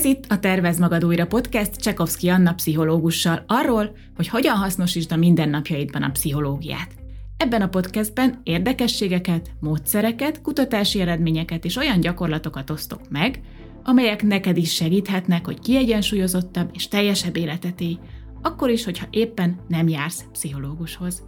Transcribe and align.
Ez 0.00 0.06
itt 0.06 0.24
a 0.28 0.38
Tervez 0.38 0.78
Magad 0.78 1.04
Újra 1.04 1.26
podcast 1.26 1.76
Csekovszki 1.76 2.28
Anna 2.28 2.54
pszichológussal 2.54 3.44
arról, 3.46 3.96
hogy 4.16 4.28
hogyan 4.28 4.56
hasznosítsd 4.56 5.12
a 5.12 5.16
mindennapjaidban 5.16 6.02
a 6.02 6.10
pszichológiát. 6.10 6.94
Ebben 7.36 7.62
a 7.62 7.68
podcastben 7.68 8.40
érdekességeket, 8.42 9.50
módszereket, 9.58 10.42
kutatási 10.42 11.00
eredményeket 11.00 11.64
és 11.64 11.76
olyan 11.76 12.00
gyakorlatokat 12.00 12.70
osztok 12.70 13.00
meg, 13.10 13.40
amelyek 13.82 14.22
neked 14.22 14.56
is 14.56 14.74
segíthetnek, 14.74 15.44
hogy 15.44 15.60
kiegyensúlyozottabb 15.60 16.70
és 16.72 16.88
teljesebb 16.88 17.36
életet 17.36 17.80
élj, 17.80 17.98
akkor 18.42 18.70
is, 18.70 18.84
hogyha 18.84 19.06
éppen 19.10 19.60
nem 19.68 19.88
jársz 19.88 20.24
pszichológushoz. 20.32 21.24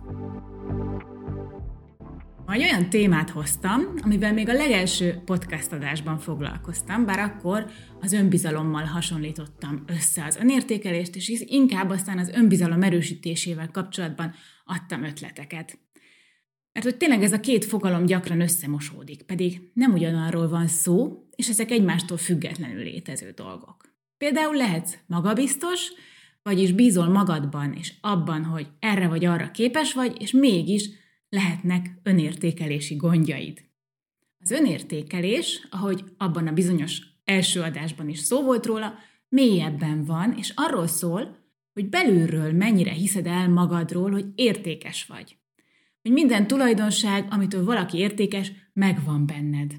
Ma 2.53 2.59
egy 2.59 2.65
olyan 2.65 2.91
témát 2.91 3.31
hoztam, 3.31 3.95
amivel 4.03 4.33
még 4.33 4.49
a 4.49 4.53
legelső 4.53 5.23
podcast 5.25 5.73
adásban 5.73 6.19
foglalkoztam, 6.19 7.05
bár 7.05 7.19
akkor 7.19 7.71
az 8.01 8.13
önbizalommal 8.13 8.85
hasonlítottam 8.85 9.85
össze 9.87 10.25
az 10.25 10.37
önértékelést, 10.37 11.17
és 11.17 11.45
inkább 11.47 11.91
aztán 11.91 12.19
az 12.19 12.29
önbizalom 12.29 12.83
erősítésével 12.83 13.71
kapcsolatban 13.71 14.35
adtam 14.65 15.05
ötleteket. 15.05 15.79
Mert 16.73 16.87
hogy 16.87 16.97
tényleg 16.97 17.23
ez 17.23 17.33
a 17.33 17.41
két 17.41 17.65
fogalom 17.65 18.07
gyakran 18.07 18.41
összemosódik, 18.41 19.23
pedig 19.23 19.71
nem 19.75 19.93
ugyanarról 19.93 20.49
van 20.49 20.67
szó, 20.67 21.27
és 21.37 21.49
ezek 21.49 21.71
egymástól 21.71 22.17
függetlenül 22.17 22.83
létező 22.83 23.31
dolgok. 23.31 23.95
Például 24.19 24.57
lehetsz 24.57 24.99
magabiztos, 25.07 25.93
vagyis 26.43 26.73
bízol 26.73 27.09
magadban 27.09 27.73
és 27.73 27.93
abban, 28.01 28.45
hogy 28.45 28.67
erre 28.79 29.09
vagy 29.09 29.25
arra 29.25 29.51
képes 29.51 29.93
vagy, 29.93 30.17
és 30.21 30.31
mégis 30.31 31.01
lehetnek 31.33 31.91
önértékelési 32.03 32.95
gondjaid. 32.95 33.65
Az 34.41 34.51
önértékelés, 34.51 35.67
ahogy 35.71 36.05
abban 36.17 36.47
a 36.47 36.53
bizonyos 36.53 37.01
első 37.25 37.61
adásban 37.61 38.09
is 38.09 38.19
szó 38.19 38.43
volt 38.43 38.67
róla, 38.67 38.95
mélyebben 39.29 40.05
van, 40.05 40.35
és 40.39 40.53
arról 40.55 40.87
szól, 40.87 41.39
hogy 41.73 41.89
belülről 41.89 42.53
mennyire 42.53 42.93
hiszed 42.93 43.27
el 43.27 43.49
magadról, 43.49 44.11
hogy 44.11 44.27
értékes 44.35 45.05
vagy. 45.05 45.37
Hogy 46.03 46.13
minden 46.13 46.47
tulajdonság, 46.47 47.27
amitől 47.31 47.65
valaki 47.65 47.99
értékes, 47.99 48.53
megvan 48.73 49.27
benned. 49.27 49.73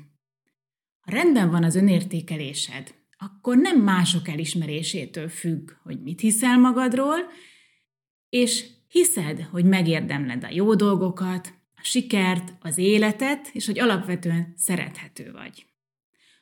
Ha 1.00 1.12
rendben 1.12 1.50
van 1.50 1.64
az 1.64 1.76
önértékelésed, 1.76 2.94
akkor 3.18 3.58
nem 3.58 3.82
mások 3.82 4.28
elismerésétől 4.28 5.30
függ, 5.30 5.72
hogy 5.84 6.02
mit 6.02 6.20
hiszel 6.20 6.58
magadról, 6.60 7.18
és 8.30 8.66
hiszed, 8.94 9.48
hogy 9.52 9.66
megérdemled 9.66 10.44
a 10.44 10.52
jó 10.52 10.76
dolgokat, 10.76 11.54
a 11.76 11.82
sikert, 11.82 12.54
az 12.62 12.78
életet, 12.78 13.50
és 13.54 13.66
hogy 13.66 13.80
alapvetően 13.80 14.54
szerethető 14.58 15.32
vagy. 15.32 15.66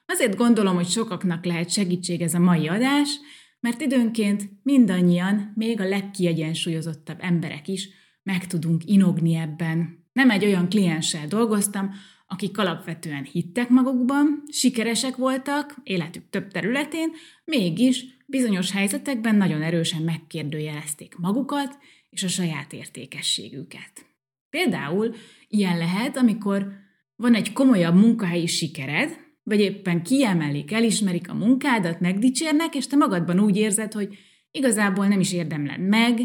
Azért 0.06 0.36
gondolom, 0.36 0.76
hogy 0.76 0.88
sokaknak 0.88 1.46
lehet 1.46 1.70
segítség 1.70 2.22
ez 2.22 2.34
a 2.34 2.40
mai 2.40 2.68
adás, 2.68 3.20
mert 3.60 3.82
időnként 3.82 4.50
mindannyian, 4.64 5.52
még 5.56 5.80
a 5.80 5.88
legkiegyensúlyozottabb 5.88 7.18
emberek 7.22 7.68
is 7.68 7.90
meg 8.24 8.48
tudunk 8.48 8.86
inogni 8.86 9.36
ebben. 9.36 10.06
Nem 10.14 10.30
egy 10.30 10.46
olyan 10.46 10.70
klienssel 10.70 11.28
dolgoztam, 11.28 11.92
akik 12.28 12.58
alapvetően 12.58 13.24
hittek 13.24 13.70
magukban, 13.70 14.44
sikeresek 14.52 15.16
voltak 15.16 15.76
életük 15.84 16.30
több 16.30 16.52
területén, 16.52 17.12
mégis 17.44 18.06
bizonyos 18.26 18.72
helyzetekben 18.72 19.36
nagyon 19.36 19.62
erősen 19.62 20.02
megkérdőjelezték 20.02 21.16
magukat 21.18 21.78
és 22.12 22.24
a 22.24 22.28
saját 22.28 22.74
értékességüket. 22.74 24.06
Például 24.50 25.16
ilyen 25.48 25.78
lehet, 25.78 26.18
amikor 26.18 26.72
van 27.16 27.36
egy 27.36 27.54
komolyabb 27.54 27.96
munkahelyi 27.96 28.48
sikered, 28.48 29.18
vagy 29.44 29.60
éppen 29.60 30.04
kiemelik, 30.04 30.72
elismerik 30.72 31.30
a 31.30 31.34
munkádat, 31.34 32.00
megdicsérnek, 32.00 32.76
és 32.76 32.88
te 32.88 32.96
magadban 32.96 33.40
úgy 33.40 33.58
érzed, 33.58 33.94
hogy 33.94 34.18
igazából 34.52 35.08
nem 35.08 35.20
is 35.20 35.34
érdemled 35.34 35.80
meg, 35.80 36.20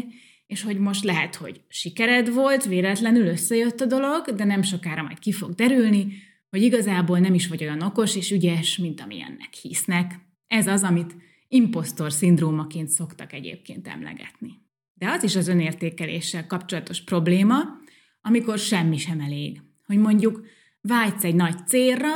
és 0.47 0.63
hogy 0.63 0.77
most 0.77 1.03
lehet, 1.03 1.35
hogy 1.35 1.61
sikered 1.67 2.33
volt, 2.33 2.65
véletlenül 2.65 3.27
összejött 3.27 3.81
a 3.81 3.85
dolog, 3.85 4.35
de 4.35 4.43
nem 4.43 4.61
sokára 4.61 5.03
majd 5.03 5.19
ki 5.19 5.31
fog 5.31 5.53
derülni, 5.53 6.07
hogy 6.49 6.61
igazából 6.61 7.19
nem 7.19 7.33
is 7.33 7.47
vagy 7.47 7.63
olyan 7.63 7.81
okos 7.81 8.15
és 8.15 8.31
ügyes, 8.31 8.77
mint 8.77 9.01
amilyennek 9.01 9.53
hisznek. 9.61 10.19
Ez 10.47 10.67
az, 10.67 10.83
amit 10.83 11.15
impostor 11.47 12.11
szindrómaként 12.11 12.89
szoktak 12.89 13.33
egyébként 13.33 13.87
emlegetni. 13.87 14.66
De 14.97 15.09
az 15.09 15.23
is 15.23 15.35
az 15.35 15.47
önértékeléssel 15.47 16.47
kapcsolatos 16.47 17.03
probléma, 17.03 17.57
amikor 18.21 18.57
semmi 18.57 18.97
sem 18.97 19.19
elég. 19.19 19.61
Hogy 19.85 19.97
mondjuk 19.97 20.45
vágysz 20.81 21.23
egy 21.23 21.35
nagy 21.35 21.67
célra, 21.67 22.09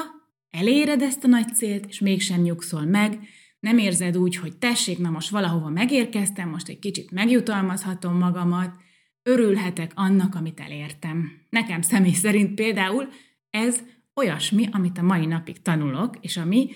eléred 0.49 1.01
ezt 1.01 1.23
a 1.23 1.27
nagy 1.27 1.55
célt, 1.55 1.85
és 1.85 1.99
mégsem 1.99 2.41
nyugszol 2.41 2.85
meg, 2.85 3.19
nem 3.59 3.77
érzed 3.77 4.17
úgy, 4.17 4.35
hogy 4.35 4.57
tessék, 4.57 4.97
na 4.97 5.09
most 5.09 5.29
valahova 5.29 5.69
megérkeztem, 5.69 6.49
most 6.49 6.67
egy 6.67 6.79
kicsit 6.79 7.11
megjutalmazhatom 7.11 8.17
magamat, 8.17 8.75
örülhetek 9.23 9.91
annak, 9.95 10.35
amit 10.35 10.59
elértem. 10.59 11.31
Nekem 11.49 11.81
személy 11.81 12.13
szerint 12.13 12.53
például 12.53 13.09
ez 13.49 13.83
olyasmi, 14.15 14.67
amit 14.71 14.97
a 14.97 15.01
mai 15.01 15.25
napig 15.25 15.61
tanulok, 15.61 16.17
és 16.21 16.37
ami 16.37 16.69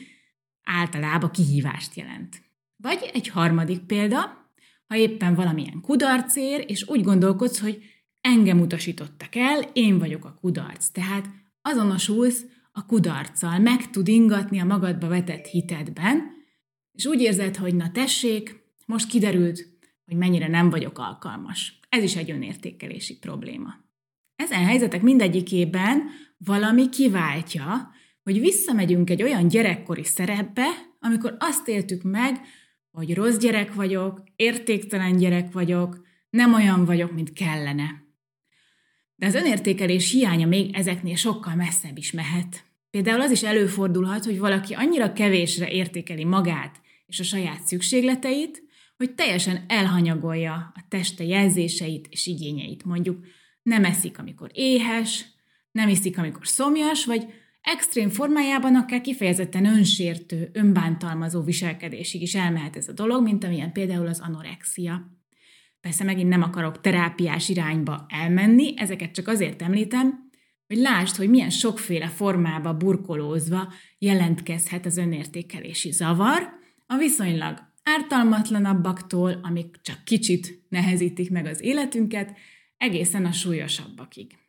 általában 0.63 1.31
kihívást 1.31 1.95
jelent. 1.95 2.43
Vagy 2.75 3.09
egy 3.13 3.27
harmadik 3.27 3.79
példa, 3.79 4.44
ha 4.87 4.95
éppen 4.95 5.35
valamilyen 5.35 5.81
kudarc 5.81 6.35
ér, 6.35 6.63
és 6.67 6.87
úgy 6.87 7.03
gondolkodsz, 7.03 7.59
hogy 7.59 7.83
engem 8.21 8.59
utasítottak 8.59 9.35
el, 9.35 9.69
én 9.73 9.99
vagyok 9.99 10.25
a 10.25 10.37
kudarc. 10.41 10.87
Tehát 10.87 11.29
azonosulsz 11.61 12.45
a 12.71 12.85
kudarccal, 12.85 13.59
meg 13.59 13.89
tud 13.89 14.07
ingatni 14.07 14.59
a 14.59 14.65
magadba 14.65 15.07
vetett 15.07 15.45
hitedben, 15.45 16.33
és 16.91 17.05
úgy 17.05 17.21
érzed, 17.21 17.55
hogy 17.55 17.75
na 17.75 17.91
tessék, 17.91 18.63
most 18.85 19.07
kiderült, 19.07 19.67
hogy 20.05 20.15
mennyire 20.15 20.47
nem 20.47 20.69
vagyok 20.69 20.99
alkalmas. 20.99 21.79
Ez 21.89 22.03
is 22.03 22.15
egy 22.15 22.31
önértékelési 22.31 23.17
probléma. 23.17 23.73
Ezen 24.35 24.65
helyzetek 24.65 25.01
mindegyikében 25.01 26.09
valami 26.37 26.89
kiváltja, 26.89 27.91
hogy 28.23 28.39
visszamegyünk 28.39 29.09
egy 29.09 29.23
olyan 29.23 29.47
gyerekkori 29.47 30.03
szerepbe, 30.03 30.67
amikor 30.99 31.35
azt 31.39 31.67
éltük 31.67 32.03
meg, 32.03 32.41
hogy 32.95 33.13
rossz 33.13 33.37
gyerek 33.37 33.73
vagyok, 33.73 34.23
értéktelen 34.35 35.17
gyerek 35.17 35.51
vagyok, 35.51 36.05
nem 36.29 36.53
olyan 36.53 36.85
vagyok, 36.85 37.11
mint 37.11 37.33
kellene. 37.33 38.03
De 39.15 39.25
az 39.25 39.35
önértékelés 39.35 40.11
hiánya 40.11 40.47
még 40.47 40.75
ezeknél 40.75 41.15
sokkal 41.15 41.55
messzebb 41.55 41.97
is 41.97 42.11
mehet. 42.11 42.63
Például 42.89 43.21
az 43.21 43.31
is 43.31 43.43
előfordulhat, 43.43 44.25
hogy 44.25 44.39
valaki 44.39 44.73
annyira 44.73 45.13
kevésre 45.13 45.69
értékeli 45.69 46.23
magát 46.23 46.81
és 47.05 47.19
a 47.19 47.23
saját 47.23 47.67
szükségleteit, 47.67 48.63
hogy 48.97 49.15
teljesen 49.15 49.65
elhanyagolja 49.67 50.53
a 50.53 50.85
teste 50.87 51.23
jelzéseit 51.23 52.07
és 52.09 52.27
igényeit. 52.27 52.85
Mondjuk 52.85 53.25
nem 53.63 53.85
eszik, 53.85 54.19
amikor 54.19 54.49
éhes, 54.53 55.25
nem 55.71 55.89
iszik, 55.89 56.17
amikor 56.17 56.47
szomjas, 56.47 57.05
vagy 57.05 57.25
extrém 57.65 58.09
formájában 58.09 58.75
akár 58.75 59.01
kifejezetten 59.01 59.65
önsértő, 59.65 60.49
önbántalmazó 60.53 61.41
viselkedésig 61.41 62.21
is 62.21 62.35
elmehet 62.35 62.75
ez 62.75 62.87
a 62.87 62.93
dolog, 62.93 63.23
mint 63.23 63.43
amilyen 63.43 63.71
például 63.71 64.07
az 64.07 64.19
anorexia. 64.19 65.11
Persze 65.81 66.03
megint 66.03 66.29
nem 66.29 66.41
akarok 66.41 66.81
terápiás 66.81 67.49
irányba 67.49 68.05
elmenni, 68.09 68.73
ezeket 68.77 69.11
csak 69.11 69.27
azért 69.27 69.61
említem, 69.61 70.29
hogy 70.67 70.77
lásd, 70.77 71.15
hogy 71.15 71.29
milyen 71.29 71.49
sokféle 71.49 72.07
formába 72.07 72.73
burkolózva 72.77 73.73
jelentkezhet 73.97 74.85
az 74.85 74.97
önértékelési 74.97 75.91
zavar, 75.91 76.49
a 76.85 76.97
viszonylag 76.97 77.73
ártalmatlanabbaktól, 77.83 79.39
amik 79.43 79.75
csak 79.81 80.03
kicsit 80.03 80.65
nehezítik 80.69 81.31
meg 81.31 81.45
az 81.45 81.61
életünket, 81.61 82.37
egészen 82.77 83.25
a 83.25 83.31
súlyosabbakig. 83.31 84.44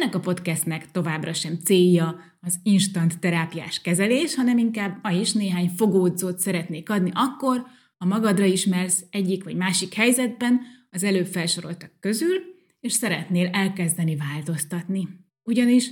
Ennek 0.00 0.14
a 0.14 0.20
podcastnek 0.20 0.90
továbbra 0.90 1.32
sem 1.32 1.58
célja 1.64 2.20
az 2.40 2.58
instant 2.62 3.18
terápiás 3.18 3.80
kezelés, 3.80 4.34
hanem 4.34 4.58
inkább 4.58 4.98
ma 5.02 5.10
is 5.10 5.32
néhány 5.32 5.68
fogódzót 5.68 6.38
szeretnék 6.38 6.90
adni 6.90 7.10
akkor, 7.14 7.66
ha 7.98 8.06
magadra 8.06 8.44
ismersz 8.44 9.04
egyik 9.10 9.44
vagy 9.44 9.56
másik 9.56 9.94
helyzetben 9.94 10.60
az 10.90 11.02
előbb 11.02 11.26
felsoroltak 11.26 11.90
közül, 12.00 12.36
és 12.80 12.92
szeretnél 12.92 13.46
elkezdeni 13.52 14.16
változtatni. 14.16 15.08
Ugyanis, 15.42 15.90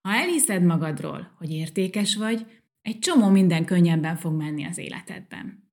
ha 0.00 0.14
elhiszed 0.14 0.62
magadról, 0.62 1.34
hogy 1.38 1.50
értékes 1.50 2.16
vagy, 2.16 2.46
egy 2.82 2.98
csomó 2.98 3.28
minden 3.28 3.64
könnyebben 3.64 4.16
fog 4.16 4.32
menni 4.32 4.64
az 4.64 4.78
életedben. 4.78 5.70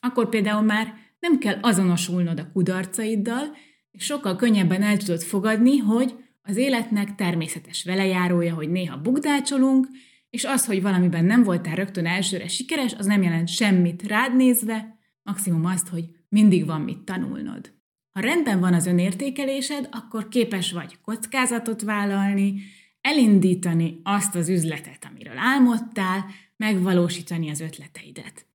Akkor 0.00 0.28
például 0.28 0.62
már 0.62 0.94
nem 1.18 1.38
kell 1.38 1.58
azonosulnod 1.60 2.38
a 2.38 2.50
kudarcaiddal, 2.52 3.56
és 3.90 4.04
sokkal 4.04 4.36
könnyebben 4.36 4.82
el 4.82 4.96
tudod 4.96 5.22
fogadni, 5.22 5.76
hogy 5.76 6.24
az 6.46 6.56
életnek 6.56 7.14
természetes 7.14 7.84
velejárója, 7.84 8.54
hogy 8.54 8.70
néha 8.70 9.00
bukdácsolunk, 9.00 9.88
és 10.30 10.44
az, 10.44 10.66
hogy 10.66 10.82
valamiben 10.82 11.24
nem 11.24 11.42
voltál 11.42 11.74
rögtön 11.74 12.06
elsőre 12.06 12.48
sikeres, 12.48 12.94
az 12.94 13.06
nem 13.06 13.22
jelent 13.22 13.48
semmit 13.48 14.02
rád 14.06 14.36
nézve, 14.36 14.98
maximum 15.22 15.64
azt, 15.64 15.88
hogy 15.88 16.04
mindig 16.28 16.66
van 16.66 16.80
mit 16.80 16.98
tanulnod. 16.98 17.72
Ha 18.12 18.20
rendben 18.20 18.60
van 18.60 18.74
az 18.74 18.86
önértékelésed, 18.86 19.88
akkor 19.90 20.28
képes 20.28 20.72
vagy 20.72 20.98
kockázatot 21.00 21.82
vállalni, 21.82 22.54
elindítani 23.00 24.00
azt 24.02 24.34
az 24.34 24.48
üzletet, 24.48 25.06
amiről 25.10 25.38
álmodtál, 25.38 26.24
megvalósítani 26.56 27.50
az 27.50 27.60
ötleteidet. 27.60 28.46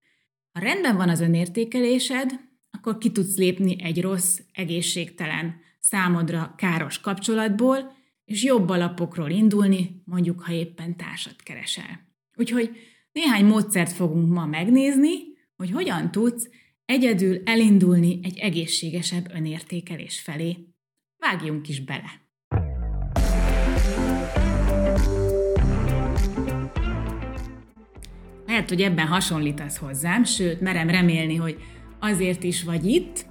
Ha 0.51 0.59
rendben 0.59 0.95
van 0.95 1.09
az 1.09 1.19
önértékelésed, 1.19 2.39
akkor 2.71 2.97
ki 2.97 3.11
tudsz 3.11 3.37
lépni 3.37 3.83
egy 3.83 4.01
rossz, 4.01 4.39
egészségtelen, 4.53 5.55
számodra 5.81 6.54
káros 6.57 7.00
kapcsolatból, 7.00 8.00
és 8.25 8.44
jobb 8.44 8.69
alapokról 8.69 9.30
indulni, 9.30 10.01
mondjuk, 10.06 10.42
ha 10.42 10.51
éppen 10.51 10.98
társat 10.98 11.36
keresel. 11.44 12.10
Úgyhogy 12.36 12.69
néhány 13.12 13.45
módszert 13.45 13.92
fogunk 13.92 14.33
ma 14.33 14.45
megnézni, 14.45 15.10
hogy 15.56 15.72
hogyan 15.72 16.12
tudsz 16.12 16.50
egyedül 16.86 17.42
elindulni 17.45 18.19
egy 18.24 18.38
egészségesebb 18.38 19.31
önértékelés 19.33 20.19
felé. 20.19 20.57
Vágjunk 21.18 21.68
is 21.68 21.83
bele! 21.83 22.22
Lehet, 28.45 28.69
hogy 28.69 28.81
ebben 28.81 29.07
hasonlítasz 29.07 29.78
hozzám, 29.78 30.24
sőt, 30.24 30.62
merem 30.62 30.89
remélni, 30.89 31.36
hogy 31.36 31.57
azért 32.00 32.44
is 32.44 32.63
vagy 32.63 32.86
itt. 32.86 33.25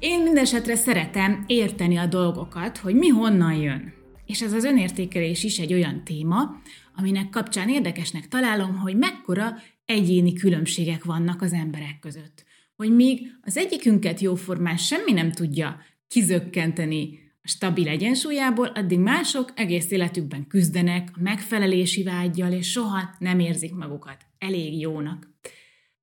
Én 0.00 0.22
mindesetre 0.22 0.74
szeretem 0.74 1.44
érteni 1.46 1.96
a 1.96 2.06
dolgokat, 2.06 2.78
hogy 2.78 2.94
mi 2.94 3.08
honnan 3.08 3.54
jön. 3.54 3.92
És 4.26 4.42
ez 4.42 4.52
az 4.52 4.64
önértékelés 4.64 5.44
is 5.44 5.58
egy 5.58 5.72
olyan 5.72 6.04
téma, 6.04 6.60
aminek 6.96 7.28
kapcsán 7.28 7.68
érdekesnek 7.68 8.28
találom, 8.28 8.76
hogy 8.76 8.96
mekkora 8.96 9.54
egyéni 9.84 10.32
különbségek 10.32 11.04
vannak 11.04 11.42
az 11.42 11.52
emberek 11.52 11.98
között. 12.00 12.44
Hogy 12.76 12.94
míg 12.94 13.26
az 13.42 13.56
egyikünket 13.56 14.20
jóformán 14.20 14.76
semmi 14.76 15.12
nem 15.12 15.32
tudja 15.32 15.80
kizökkenteni 16.08 17.18
a 17.42 17.48
stabil 17.48 17.88
egyensúlyából, 17.88 18.66
addig 18.66 18.98
mások 18.98 19.52
egész 19.54 19.90
életükben 19.90 20.46
küzdenek 20.46 21.10
a 21.14 21.20
megfelelési 21.22 22.02
vágyjal, 22.02 22.52
és 22.52 22.70
soha 22.70 23.14
nem 23.18 23.38
érzik 23.38 23.74
magukat 23.74 24.26
elég 24.38 24.80
jónak. 24.80 25.30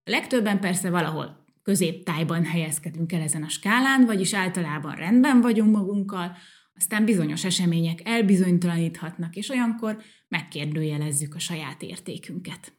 A 0.04 0.10
legtöbben 0.10 0.60
persze 0.60 0.90
valahol 0.90 1.46
középtájban 1.68 2.46
helyezkedünk 2.46 3.12
el 3.12 3.22
ezen 3.22 3.44
a 3.44 3.50
skálán, 3.50 4.06
vagyis 4.06 4.34
általában 4.34 4.96
rendben 4.96 5.42
vagyunk 5.42 5.76
magunkkal, 5.76 6.38
aztán 6.76 7.06
bizonyos 7.06 7.46
események 7.46 8.02
elbizonytalaníthatnak, 8.04 9.36
és 9.36 9.50
olyankor 9.50 10.02
megkérdőjelezzük 10.28 11.36
a 11.36 11.40
saját 11.40 11.82
értékünket. 11.82 12.74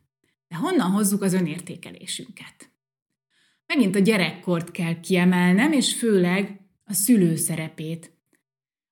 De 0.49 0.56
honnan 0.56 0.90
hozzuk 0.90 1.23
az 1.23 1.32
önértékelésünket? 1.32 2.73
Megint 3.67 3.94
a 3.94 3.99
gyerekkort 3.99 4.70
kell 4.70 5.00
kiemelnem, 5.00 5.73
és 5.73 5.94
főleg 5.94 6.61
a 6.85 6.93
szülő 6.93 7.37
szerepét, 7.37 8.12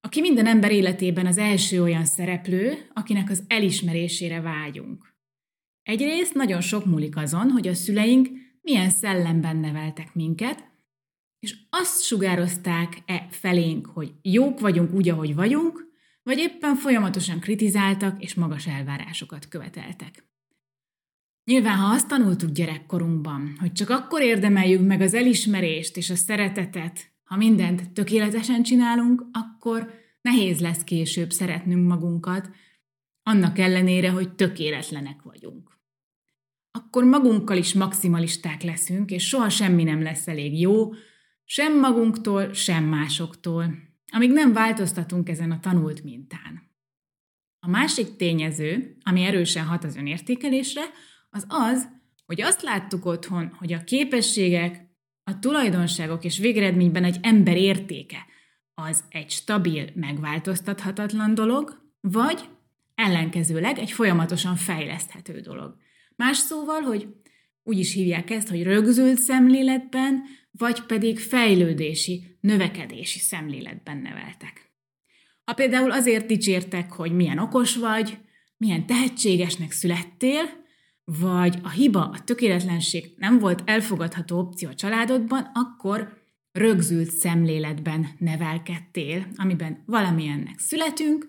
aki 0.01 0.21
minden 0.21 0.47
ember 0.47 0.73
életében 0.73 1.27
az 1.27 1.39
első 1.39 1.83
olyan 1.83 2.05
szereplő, 2.05 2.89
akinek 2.93 3.31
az 3.31 3.45
elismerésére 3.47 4.41
vágyunk. 4.41 5.15
Egyrészt 5.83 6.35
nagyon 6.35 6.61
sok 6.61 6.85
múlik 6.85 7.17
azon, 7.17 7.51
hogy 7.51 7.69
a 7.69 7.75
szüleink 7.75 8.29
milyen 8.67 8.91
szellemben 8.91 9.57
neveltek 9.57 10.15
minket, 10.15 10.65
és 11.39 11.57
azt 11.71 12.03
sugározták-e 12.03 13.27
felénk, 13.31 13.87
hogy 13.87 14.13
jók 14.23 14.61
vagyunk 14.61 14.95
úgy, 14.95 15.09
ahogy 15.09 15.35
vagyunk, 15.35 15.85
vagy 16.23 16.39
éppen 16.39 16.75
folyamatosan 16.75 17.41
kritizáltak 17.41 18.23
és 18.23 18.35
magas 18.35 18.67
elvárásokat 18.67 19.49
követeltek. 19.49 20.29
Nyilván, 21.45 21.77
ha 21.77 21.95
azt 21.95 22.09
tanultuk 22.09 22.51
gyerekkorunkban, 22.51 23.57
hogy 23.61 23.73
csak 23.73 23.91
akkor 23.91 24.23
érdemeljük 24.23 24.87
meg 24.87 25.01
az 25.01 25.15
elismerést 25.15 25.97
és 25.97 26.11
a 26.11 26.17
szeretetet, 26.17 27.13
ha 27.25 27.37
mindent 27.37 27.93
tökéletesen 27.93 28.63
csinálunk, 28.63 29.27
akkor 29.33 29.91
nehéz 30.21 30.61
lesz 30.61 30.85
később 30.85 31.31
szeretnünk 31.31 31.89
magunkat, 31.89 32.51
annak 33.23 33.59
ellenére, 33.59 34.11
hogy 34.11 34.35
tökéletlenek 34.35 35.23
vagyunk 35.23 35.76
akkor 36.77 37.05
magunkkal 37.05 37.57
is 37.57 37.75
maximalisták 37.75 38.63
leszünk, 38.63 39.11
és 39.11 39.29
soha 39.29 39.49
semmi 39.49 39.83
nem 39.83 40.03
lesz 40.03 40.29
elég 40.29 40.61
jó, 40.61 40.93
sem 41.45 41.79
magunktól, 41.79 42.53
sem 42.53 42.85
másoktól, 42.85 43.75
amíg 44.13 44.33
nem 44.33 44.53
változtatunk 44.53 45.29
ezen 45.29 45.51
a 45.51 45.61
tanult 45.61 46.05
mintán. 46.05 46.63
A 47.61 47.69
másik 47.69 48.17
tényező, 48.17 48.97
ami 49.03 49.23
erősen 49.23 49.65
hat 49.65 49.85
az 49.85 49.97
önértékelésre, 49.97 50.83
az 51.31 51.47
az, 51.49 51.89
hogy 52.27 52.43
azt 52.43 52.63
láttuk 52.63 53.05
otthon, 53.05 53.55
hogy 53.59 53.73
a 53.73 53.85
képességek, 53.85 54.85
a 55.25 55.39
tulajdonságok 55.39 56.25
és 56.25 56.39
végeredményben 56.39 57.05
egy 57.05 57.19
ember 57.23 57.57
értéke 57.57 58.27
az 58.75 59.05
egy 59.09 59.31
stabil, 59.31 59.91
megváltoztathatatlan 59.95 61.35
dolog, 61.35 61.91
vagy 62.01 62.49
ellenkezőleg 62.95 63.79
egy 63.79 63.91
folyamatosan 63.91 64.57
fejleszthető 64.57 65.41
dolog. 65.41 65.77
Más 66.17 66.37
szóval, 66.37 66.81
hogy 66.81 67.09
úgy 67.63 67.79
is 67.79 67.93
hívják 67.93 68.31
ezt, 68.31 68.49
hogy 68.49 68.63
rögzült 68.63 69.19
szemléletben, 69.19 70.23
vagy 70.51 70.83
pedig 70.83 71.19
fejlődési, 71.19 72.39
növekedési 72.41 73.19
szemléletben 73.19 73.97
neveltek. 73.97 74.73
Ha 75.45 75.55
például 75.55 75.91
azért 75.91 76.27
dicsértek, 76.27 76.93
hogy 76.93 77.13
milyen 77.13 77.39
okos 77.39 77.77
vagy, 77.77 78.19
milyen 78.57 78.87
tehetségesnek 78.87 79.73
születtél, 79.73 80.65
vagy 81.05 81.59
a 81.63 81.71
hiba, 81.71 82.09
a 82.09 82.25
tökéletlenség 82.25 83.15
nem 83.17 83.39
volt 83.39 83.63
elfogadható 83.65 84.39
opció 84.39 84.69
a 84.69 84.75
családodban, 84.75 85.51
akkor 85.55 86.25
rögzült 86.53 87.11
szemléletben 87.11 88.09
nevelkedtél, 88.19 89.27
amiben 89.37 89.83
valamilyennek 89.87 90.59
születünk, 90.59 91.27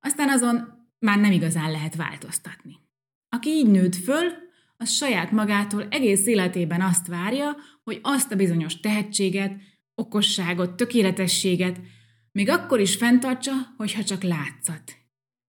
aztán 0.00 0.28
azon 0.28 0.88
már 0.98 1.18
nem 1.18 1.32
igazán 1.32 1.70
lehet 1.70 1.96
változtatni. 1.96 2.83
Aki 3.34 3.50
így 3.50 3.70
nőtt 3.70 3.94
föl, 3.94 4.32
az 4.76 4.90
saját 4.90 5.30
magától 5.30 5.86
egész 5.90 6.26
életében 6.26 6.80
azt 6.80 7.06
várja, 7.06 7.56
hogy 7.84 7.98
azt 8.02 8.32
a 8.32 8.36
bizonyos 8.36 8.80
tehetséget, 8.80 9.56
okosságot, 9.94 10.76
tökéletességet 10.76 11.80
még 12.32 12.48
akkor 12.48 12.80
is 12.80 12.96
fenntartsa, 12.96 13.52
hogyha 13.76 14.04
csak 14.04 14.22
látszat. 14.22 14.96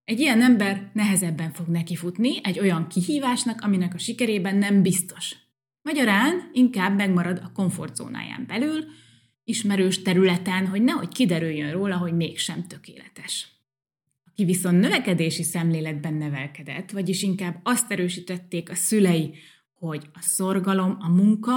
Egy 0.03 0.19
ilyen 0.19 0.41
ember 0.41 0.89
nehezebben 0.93 1.51
fog 1.51 1.67
nekifutni 1.67 2.39
egy 2.43 2.59
olyan 2.59 2.87
kihívásnak, 2.87 3.61
aminek 3.61 3.93
a 3.93 3.97
sikerében 3.97 4.55
nem 4.55 4.81
biztos. 4.81 5.35
Magyarán 5.81 6.49
inkább 6.53 6.95
megmarad 6.95 7.41
a 7.43 7.51
komfortzónáján 7.53 8.45
belül, 8.47 8.85
ismerős 9.43 10.01
területen, 10.01 10.67
hogy 10.67 10.81
nehogy 10.81 11.09
kiderüljön 11.09 11.71
róla, 11.71 11.97
hogy 11.97 12.13
mégsem 12.15 12.67
tökéletes. 12.67 13.54
Aki 14.35 14.45
viszont 14.45 14.79
növekedési 14.79 15.43
szemléletben 15.43 16.13
nevelkedett, 16.13 16.91
vagyis 16.91 17.21
inkább 17.21 17.59
azt 17.63 17.91
erősítették 17.91 18.69
a 18.69 18.75
szülei, 18.75 19.33
hogy 19.73 20.09
a 20.13 20.19
szorgalom, 20.21 20.97
a 20.99 21.09
munka 21.09 21.53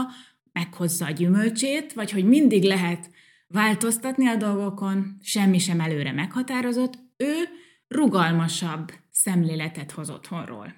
meghozza 0.52 1.06
a 1.06 1.10
gyümölcsét, 1.10 1.92
vagy 1.92 2.10
hogy 2.10 2.24
mindig 2.24 2.62
lehet 2.62 3.10
változtatni 3.48 4.26
a 4.26 4.36
dolgokon, 4.36 5.16
semmi 5.22 5.58
sem 5.58 5.80
előre 5.80 6.12
meghatározott, 6.12 6.98
ő 7.16 7.34
rugalmasabb 7.88 8.92
szemléletet 9.10 9.90
hoz 9.90 10.10
otthonról. 10.10 10.74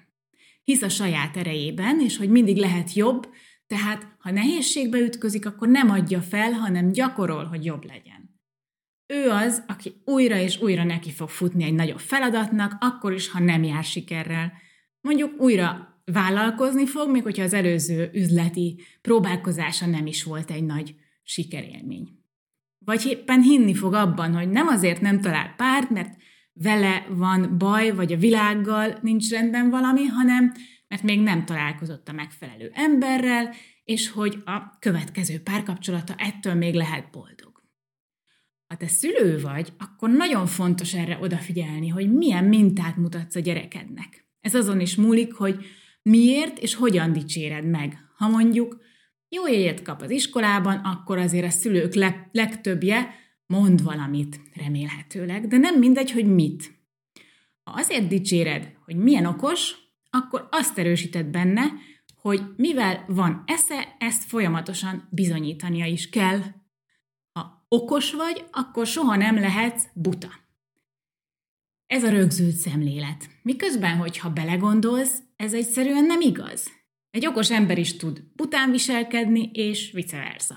Hisz 0.63 0.81
a 0.81 0.89
saját 0.89 1.37
erejében, 1.37 1.99
és 1.99 2.17
hogy 2.17 2.29
mindig 2.29 2.57
lehet 2.57 2.93
jobb, 2.93 3.27
tehát 3.67 4.15
ha 4.19 4.31
nehézségbe 4.31 4.99
ütközik, 4.99 5.45
akkor 5.45 5.67
nem 5.67 5.89
adja 5.89 6.21
fel, 6.21 6.51
hanem 6.51 6.91
gyakorol, 6.91 7.43
hogy 7.43 7.65
jobb 7.65 7.85
legyen. 7.85 8.20
Ő 9.13 9.29
az, 9.29 9.63
aki 9.67 9.93
újra 10.05 10.37
és 10.37 10.61
újra 10.61 10.83
neki 10.83 11.11
fog 11.11 11.29
futni 11.29 11.63
egy 11.63 11.73
nagyobb 11.73 11.99
feladatnak, 11.99 12.77
akkor 12.79 13.13
is, 13.13 13.29
ha 13.29 13.39
nem 13.39 13.63
jár 13.63 13.83
sikerrel. 13.83 14.53
Mondjuk 15.01 15.41
újra 15.41 16.01
vállalkozni 16.05 16.85
fog, 16.85 17.09
még 17.09 17.23
hogyha 17.23 17.43
az 17.43 17.53
előző 17.53 18.09
üzleti 18.13 18.81
próbálkozása 19.01 19.85
nem 19.85 20.05
is 20.05 20.23
volt 20.23 20.51
egy 20.51 20.63
nagy 20.63 20.95
sikerélmény. 21.23 22.09
Vagy 22.85 23.05
éppen 23.05 23.41
hinni 23.41 23.73
fog 23.73 23.93
abban, 23.93 24.33
hogy 24.33 24.49
nem 24.49 24.67
azért 24.67 25.01
nem 25.01 25.21
talál 25.21 25.53
párt, 25.57 25.89
mert 25.89 26.15
vele 26.53 27.05
van 27.09 27.57
baj, 27.57 27.91
vagy 27.91 28.13
a 28.13 28.17
világgal 28.17 28.97
nincs 29.01 29.29
rendben 29.29 29.69
valami, 29.69 30.05
hanem 30.05 30.51
mert 30.87 31.03
még 31.03 31.21
nem 31.21 31.45
találkozott 31.45 32.07
a 32.07 32.13
megfelelő 32.13 32.71
emberrel, 32.73 33.53
és 33.83 34.09
hogy 34.09 34.41
a 34.45 34.77
következő 34.79 35.41
párkapcsolata 35.41 36.13
ettől 36.17 36.53
még 36.53 36.73
lehet 36.73 37.09
boldog. 37.11 37.50
Ha 38.71 38.77
te 38.77 38.87
szülő 38.87 39.41
vagy, 39.41 39.73
akkor 39.77 40.09
nagyon 40.09 40.45
fontos 40.45 40.93
erre 40.93 41.17
odafigyelni, 41.21 41.87
hogy 41.87 42.13
milyen 42.13 42.43
mintát 42.43 42.97
mutatsz 42.97 43.35
a 43.35 43.39
gyerekednek. 43.39 44.25
Ez 44.41 44.55
azon 44.55 44.79
is 44.79 44.95
múlik, 44.95 45.33
hogy 45.33 45.65
miért 46.01 46.59
és 46.59 46.75
hogyan 46.75 47.13
dicséred 47.13 47.65
meg. 47.65 47.97
Ha 48.17 48.27
mondjuk 48.27 48.81
jó 49.29 49.47
jegyet 49.47 49.81
kap 49.81 50.01
az 50.01 50.09
iskolában, 50.09 50.75
akkor 50.75 51.17
azért 51.17 51.45
a 51.45 51.49
szülők 51.49 51.93
le- 51.93 52.29
legtöbbje 52.31 53.15
mond 53.45 53.83
valamit, 53.83 54.39
remélhetőleg, 54.53 55.47
de 55.47 55.57
nem 55.57 55.79
mindegy, 55.79 56.11
hogy 56.11 56.25
mit. 56.25 56.71
Ha 57.63 57.71
azért 57.71 58.07
dicséred, 58.07 58.75
hogy 58.85 58.95
milyen 58.95 59.25
okos, 59.25 59.75
akkor 60.09 60.47
azt 60.51 60.77
erősíted 60.77 61.25
benne, 61.25 61.63
hogy 62.15 62.41
mivel 62.55 63.05
van 63.07 63.43
esze, 63.45 63.95
ezt 63.99 64.23
folyamatosan 64.23 65.07
bizonyítania 65.09 65.85
is 65.85 66.09
kell 66.09 66.39
okos 67.75 68.13
vagy, 68.13 68.45
akkor 68.51 68.87
soha 68.87 69.15
nem 69.15 69.39
lehetsz 69.39 69.87
buta. 69.93 70.29
Ez 71.87 72.03
a 72.03 72.09
rögzült 72.09 72.55
szemlélet. 72.55 73.29
Miközben, 73.43 73.97
hogyha 73.97 74.29
belegondolsz, 74.29 75.19
ez 75.35 75.53
egyszerűen 75.53 76.05
nem 76.05 76.21
igaz. 76.21 76.71
Egy 77.11 77.25
okos 77.25 77.51
ember 77.51 77.77
is 77.77 77.97
tud 77.97 78.23
bután 78.35 78.71
viselkedni, 78.71 79.49
és 79.53 79.91
vice 79.91 80.17
versa. 80.17 80.55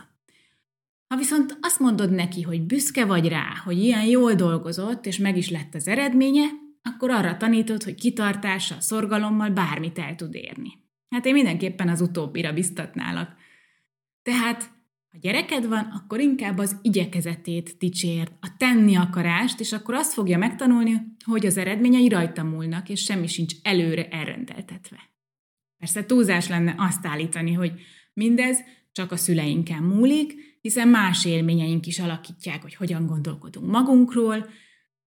Ha 1.07 1.17
viszont 1.17 1.59
azt 1.61 1.79
mondod 1.81 2.11
neki, 2.11 2.43
hogy 2.43 2.63
büszke 2.63 3.05
vagy 3.05 3.29
rá, 3.29 3.61
hogy 3.65 3.79
ilyen 3.79 4.05
jól 4.05 4.35
dolgozott, 4.35 5.07
és 5.07 5.19
meg 5.19 5.37
is 5.37 5.51
lett 5.51 5.75
az 5.75 5.89
eredménye, 5.89 6.45
akkor 6.83 7.11
arra 7.11 7.37
tanítod, 7.37 7.83
hogy 7.83 7.95
kitartással, 7.95 8.81
szorgalommal 8.81 9.51
bármit 9.51 9.99
el 9.99 10.15
tud 10.15 10.35
érni. 10.35 10.73
Hát 11.09 11.27
én 11.27 11.33
mindenképpen 11.33 11.89
az 11.89 12.01
utóbbira 12.01 12.53
biztatnálak. 12.53 13.35
Tehát, 14.23 14.74
ha 15.15 15.21
gyereked 15.21 15.67
van, 15.67 15.91
akkor 15.95 16.21
inkább 16.21 16.59
az 16.59 16.77
igyekezetét 16.83 17.77
dicsérd, 17.79 18.33
a 18.41 18.57
tenni 18.57 18.97
akarást, 18.97 19.61
és 19.61 19.73
akkor 19.73 19.95
azt 19.95 20.13
fogja 20.13 20.39
megtanulni, 20.39 20.93
hogy 21.25 21.47
az 21.47 21.57
eredményei 21.57 22.09
rajta 22.09 22.43
múlnak, 22.43 22.89
és 22.89 23.03
semmi 23.03 23.27
sincs 23.27 23.55
előre 23.63 24.09
elrendeltetve. 24.09 24.97
Persze 25.79 26.07
túlzás 26.07 26.49
lenne 26.49 26.75
azt 26.79 27.07
állítani, 27.07 27.53
hogy 27.53 27.73
mindez 28.13 28.59
csak 28.93 29.13
a 29.13 29.17
szüleinken 29.17 29.83
múlik, 29.83 30.35
hiszen 30.61 30.89
más 30.89 31.25
élményeink 31.25 31.87
is 31.87 31.99
alakítják, 31.99 32.63
hogy 32.63 32.75
hogyan 32.75 33.07
gondolkodunk 33.07 33.71
magunkról, 33.71 34.47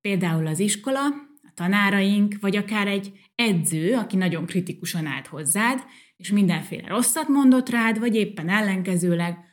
például 0.02 0.48
az 0.48 0.60
iskola, 0.60 1.06
a 1.42 1.52
tanáraink, 1.54 2.38
vagy 2.40 2.56
akár 2.56 2.88
egy 2.88 3.12
edző, 3.36 3.94
aki 3.94 4.16
nagyon 4.16 4.46
kritikusan 4.46 5.06
állt 5.06 5.28
hozzád, 5.28 5.84
és 6.18 6.32
mindenféle 6.32 6.88
rosszat 6.88 7.28
mondott 7.28 7.70
rád, 7.70 8.00
vagy 8.00 8.16
éppen 8.16 8.50
ellenkezőleg 8.50 9.47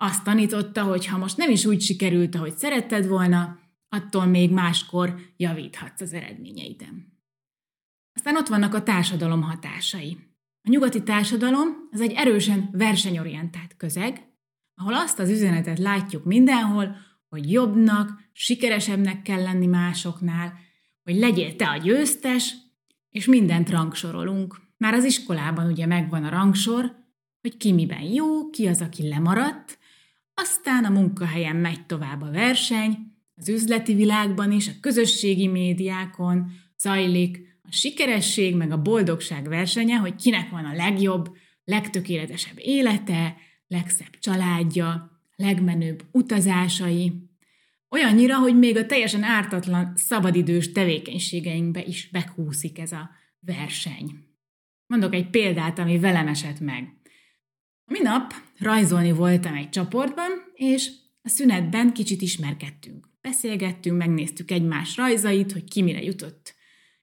azt 0.00 0.24
tanította, 0.24 0.82
hogy 0.82 1.06
ha 1.06 1.18
most 1.18 1.36
nem 1.36 1.50
is 1.50 1.64
úgy 1.64 1.80
sikerült, 1.80 2.34
ahogy 2.34 2.56
szeretted 2.56 3.06
volna, 3.06 3.58
attól 3.88 4.26
még 4.26 4.50
máskor 4.50 5.14
javíthatsz 5.36 6.00
az 6.00 6.12
eredményeiden. 6.12 7.18
Aztán 8.12 8.36
ott 8.36 8.48
vannak 8.48 8.74
a 8.74 8.82
társadalom 8.82 9.42
hatásai. 9.42 10.18
A 10.62 10.70
nyugati 10.70 11.02
társadalom 11.02 11.68
az 11.90 12.00
egy 12.00 12.12
erősen 12.12 12.68
versenyorientált 12.72 13.76
közeg, 13.76 14.28
ahol 14.74 14.94
azt 14.94 15.18
az 15.18 15.30
üzenetet 15.30 15.78
látjuk 15.78 16.24
mindenhol, 16.24 16.96
hogy 17.28 17.52
jobbnak, 17.52 18.10
sikeresebbnek 18.32 19.22
kell 19.22 19.42
lenni 19.42 19.66
másoknál, 19.66 20.52
hogy 21.02 21.16
legyél 21.16 21.56
te 21.56 21.68
a 21.68 21.76
győztes, 21.76 22.54
és 23.10 23.26
mindent 23.26 23.70
rangsorolunk. 23.70 24.60
Már 24.76 24.94
az 24.94 25.04
iskolában 25.04 25.70
ugye 25.70 25.86
megvan 25.86 26.24
a 26.24 26.30
rangsor, 26.30 26.96
hogy 27.40 27.56
ki 27.56 27.72
miben 27.72 28.02
jó, 28.02 28.50
ki 28.50 28.66
az, 28.66 28.80
aki 28.80 29.08
lemaradt, 29.08 29.77
aztán 30.40 30.84
a 30.84 30.90
munkahelyen 30.90 31.56
megy 31.56 31.86
tovább 31.86 32.22
a 32.22 32.30
verseny, 32.30 32.96
az 33.36 33.48
üzleti 33.48 33.94
világban 33.94 34.52
is, 34.52 34.68
a 34.68 34.72
közösségi 34.80 35.46
médiákon 35.46 36.50
zajlik 36.78 37.58
a 37.62 37.72
sikeresség 37.72 38.56
meg 38.56 38.70
a 38.70 38.82
boldogság 38.82 39.48
versenye, 39.48 39.96
hogy 39.96 40.14
kinek 40.14 40.50
van 40.50 40.64
a 40.64 40.74
legjobb, 40.74 41.36
legtökéletesebb 41.64 42.56
élete, 42.56 43.36
legszebb 43.66 44.18
családja, 44.18 45.20
legmenőbb 45.36 46.04
utazásai, 46.12 47.12
olyannyira, 47.90 48.38
hogy 48.38 48.58
még 48.58 48.76
a 48.76 48.86
teljesen 48.86 49.22
ártatlan 49.22 49.92
szabadidős 49.96 50.72
tevékenységeinkbe 50.72 51.82
is 51.82 52.08
bekúszik 52.10 52.78
ez 52.78 52.92
a 52.92 53.10
verseny. 53.40 54.26
Mondok 54.86 55.14
egy 55.14 55.30
példát, 55.30 55.78
ami 55.78 55.98
velem 55.98 56.28
esett 56.28 56.60
meg. 56.60 56.97
Minap 57.88 58.32
rajzolni 58.58 59.12
voltam 59.12 59.54
egy 59.54 59.68
csoportban, 59.68 60.30
és 60.54 60.90
a 61.22 61.28
szünetben 61.28 61.92
kicsit 61.92 62.22
ismerkedtünk. 62.22 63.08
Beszélgettünk, 63.20 63.98
megnéztük 63.98 64.50
egymás 64.50 64.96
rajzait, 64.96 65.52
hogy 65.52 65.64
ki 65.64 65.82
mire 65.82 66.02
jutott 66.02 66.54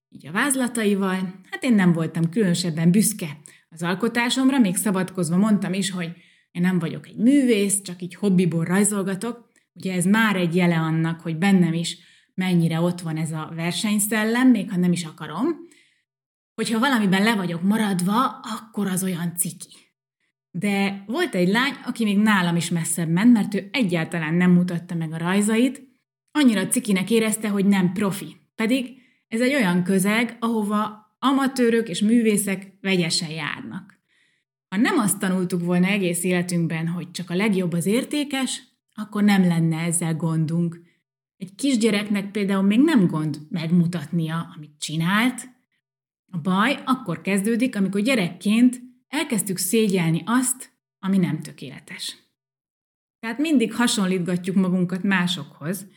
így 0.10 0.28
a 0.28 0.32
vázlataival. 0.32 1.42
Hát 1.50 1.64
én 1.64 1.74
nem 1.74 1.94
voltam 1.94 2.30
különösebben 2.30 2.92
büszke 2.92 3.38
az 3.70 3.84
alkotásomra, 3.84 4.60
még 4.60 4.76
szabadkozva 4.76 5.38
mondtam 5.38 5.74
is, 5.74 5.92
hogy 5.92 6.12
én 6.52 6.62
nem 6.62 6.80
vagyok 6.80 7.08
egy 7.08 7.18
művész, 7.18 7.82
csak 7.82 8.02
így 8.02 8.16
hobbiból 8.16 8.66
rajzolgatok. 8.66 9.52
Ugye 9.74 9.94
ez 9.94 10.06
már 10.06 10.36
egy 10.36 10.56
jele 10.56 10.78
annak, 10.78 11.22
hogy 11.22 11.38
bennem 11.38 11.74
is 11.74 11.98
mennyire 12.34 12.80
ott 12.80 13.02
van 13.02 13.18
ez 13.18 13.32
a 13.32 13.52
versenyszellem, 13.56 14.50
még 14.50 14.72
ha 14.72 14.78
nem 14.78 14.92
is 14.92 15.04
akarom. 15.04 15.48
Hogyha 16.54 16.80
valamiben 16.80 17.24
le 17.24 17.36
vagyok 17.36 17.62
maradva, 17.62 18.26
akkor 18.28 18.88
az 18.88 19.04
olyan 19.04 19.36
ciki. 19.36 19.85
De 20.58 21.04
volt 21.08 21.36
egy 21.36 21.48
lány, 21.48 21.74
aki 21.86 22.04
még 22.04 22.18
nálam 22.18 22.56
is 22.56 22.70
messzebb 22.70 23.10
ment, 23.10 23.34
mert 23.34 23.54
ő 23.54 23.70
egyáltalán 23.72 24.34
nem 24.34 24.52
mutatta 24.52 24.96
meg 24.96 25.12
a 25.14 25.18
rajzait, 25.18 25.82
annyira 26.32 26.68
cikinek 26.68 27.10
érezte, 27.10 27.50
hogy 27.50 27.66
nem 27.66 27.94
profi. 27.94 28.36
Pedig 28.56 28.98
ez 29.28 29.42
egy 29.42 29.54
olyan 29.54 29.84
közeg, 29.84 30.38
ahova 30.40 31.16
amatőrök 31.20 31.90
és 31.90 32.02
művészek 32.02 32.78
vegyesen 32.82 33.30
járnak. 33.30 34.00
Ha 34.68 34.78
nem 34.78 34.98
azt 34.98 35.20
tanultuk 35.20 35.64
volna 35.64 35.88
egész 35.88 36.24
életünkben, 36.24 36.88
hogy 36.88 37.12
csak 37.12 37.30
a 37.30 37.36
legjobb 37.36 37.74
az 37.74 37.86
értékes, 37.86 38.62
akkor 38.94 39.24
nem 39.24 39.48
lenne 39.48 39.78
ezzel 39.78 40.16
gondunk. 40.16 40.82
Egy 41.38 41.56
kisgyereknek 41.56 42.32
például 42.32 42.64
még 42.64 42.80
nem 42.80 43.08
gond 43.08 43.38
megmutatnia, 43.50 44.54
amit 44.56 44.80
csinált. 44.80 45.50
A 46.32 46.38
baj 46.38 46.80
akkor 46.86 47.22
kezdődik, 47.22 47.76
amikor 47.76 48.02
gyerekként 48.02 48.85
elkezdtük 49.16 49.58
szégyelni 49.58 50.22
azt, 50.26 50.74
ami 51.00 51.18
nem 51.18 51.40
tökéletes. 51.40 52.16
Tehát 53.20 53.38
mindig 53.40 53.74
hasonlítgatjuk 53.74 54.56
magunkat 54.56 55.04
másokhoz, 55.04 55.88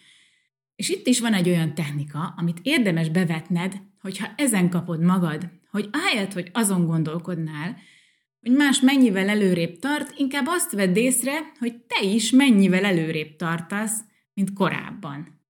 és 0.74 0.88
itt 0.88 1.06
is 1.06 1.20
van 1.20 1.34
egy 1.34 1.48
olyan 1.48 1.74
technika, 1.74 2.34
amit 2.36 2.58
érdemes 2.62 3.08
bevetned, 3.08 3.80
hogyha 4.00 4.28
ezen 4.36 4.70
kapod 4.70 5.00
magad, 5.00 5.50
hogy 5.70 5.88
ahelyett, 5.92 6.32
hogy 6.32 6.50
azon 6.52 6.86
gondolkodnál, 6.86 7.76
hogy 8.40 8.52
más 8.52 8.80
mennyivel 8.80 9.28
előrébb 9.28 9.78
tart, 9.78 10.14
inkább 10.16 10.46
azt 10.46 10.72
vedd 10.72 10.96
észre, 10.96 11.52
hogy 11.58 11.76
te 11.76 12.06
is 12.06 12.30
mennyivel 12.30 12.84
előrébb 12.84 13.36
tartasz, 13.36 14.00
mint 14.34 14.52
korábban. 14.52 15.40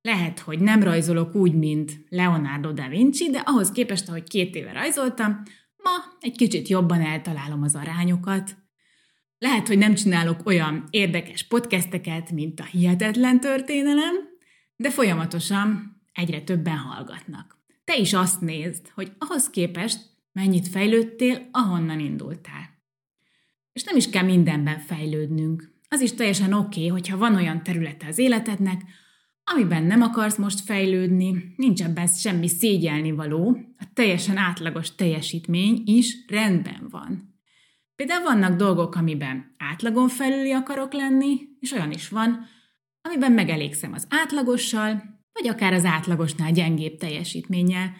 Lehet, 0.00 0.38
hogy 0.38 0.58
nem 0.58 0.82
rajzolok 0.82 1.34
úgy, 1.34 1.54
mint 1.54 1.92
Leonardo 2.08 2.72
da 2.72 2.88
Vinci, 2.88 3.30
de 3.30 3.38
ahhoz 3.38 3.70
képest, 3.70 4.08
ahogy 4.08 4.28
két 4.28 4.54
éve 4.54 4.72
rajzoltam, 4.72 5.42
ma 5.82 6.16
egy 6.20 6.36
kicsit 6.36 6.68
jobban 6.68 7.00
eltalálom 7.00 7.62
az 7.62 7.74
arányokat. 7.74 8.56
Lehet, 9.38 9.66
hogy 9.66 9.78
nem 9.78 9.94
csinálok 9.94 10.46
olyan 10.46 10.86
érdekes 10.90 11.46
podcasteket, 11.46 12.30
mint 12.30 12.60
a 12.60 12.64
Hihetetlen 12.64 13.40
Történelem, 13.40 14.14
de 14.76 14.90
folyamatosan 14.90 16.00
egyre 16.12 16.40
többen 16.42 16.76
hallgatnak. 16.76 17.58
Te 17.84 17.96
is 17.96 18.12
azt 18.12 18.40
nézd, 18.40 18.88
hogy 18.94 19.12
ahhoz 19.18 19.50
képest 19.50 20.00
mennyit 20.32 20.68
fejlődtél, 20.68 21.48
ahonnan 21.50 22.00
indultál. 22.00 22.70
És 23.72 23.84
nem 23.84 23.96
is 23.96 24.10
kell 24.10 24.24
mindenben 24.24 24.78
fejlődnünk. 24.78 25.72
Az 25.88 26.00
is 26.00 26.12
teljesen 26.12 26.52
oké, 26.52 26.78
okay, 26.78 26.88
hogyha 26.88 27.16
van 27.16 27.34
olyan 27.34 27.62
területe 27.62 28.06
az 28.06 28.18
életednek, 28.18 28.82
amiben 29.44 29.82
nem 29.82 30.02
akarsz 30.02 30.36
most 30.36 30.60
fejlődni, 30.60 31.54
nincs 31.56 31.82
ebben 31.82 32.06
semmi 32.06 32.48
szégyelni 32.48 33.10
való, 33.10 33.58
a 33.78 33.84
teljesen 33.94 34.36
átlagos 34.36 34.94
teljesítmény 34.94 35.82
is 35.84 36.16
rendben 36.28 36.86
van. 36.90 37.40
Például 37.96 38.22
vannak 38.22 38.56
dolgok, 38.56 38.94
amiben 38.94 39.54
átlagon 39.58 40.08
felüli 40.08 40.52
akarok 40.52 40.92
lenni, 40.92 41.40
és 41.60 41.72
olyan 41.72 41.92
is 41.92 42.08
van, 42.08 42.46
amiben 43.02 43.32
megelégszem 43.32 43.92
az 43.92 44.06
átlagossal, 44.08 45.02
vagy 45.32 45.48
akár 45.48 45.72
az 45.72 45.84
átlagosnál 45.84 46.52
gyengébb 46.52 46.96
teljesítménnyel, 46.96 47.92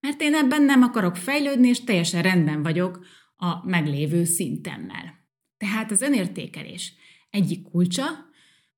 mert 0.00 0.20
én 0.20 0.34
ebben 0.34 0.62
nem 0.62 0.82
akarok 0.82 1.16
fejlődni, 1.16 1.68
és 1.68 1.84
teljesen 1.84 2.22
rendben 2.22 2.62
vagyok 2.62 3.06
a 3.36 3.66
meglévő 3.66 4.24
szintemmel. 4.24 5.14
Tehát 5.56 5.90
az 5.90 6.00
önértékelés 6.00 6.92
egyik 7.30 7.62
kulcsa, 7.62 8.04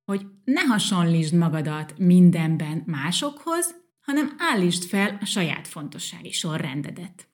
hogy 0.06 0.26
ne 0.44 0.60
hasonlítsd 0.60 1.34
magadat 1.34 1.94
mindenben 1.98 2.82
másokhoz, 2.86 3.74
hanem 4.00 4.34
állítsd 4.38 4.84
fel 4.84 5.18
a 5.20 5.24
saját 5.24 5.68
fontossági 5.68 6.32
sorrendedet. 6.32 7.28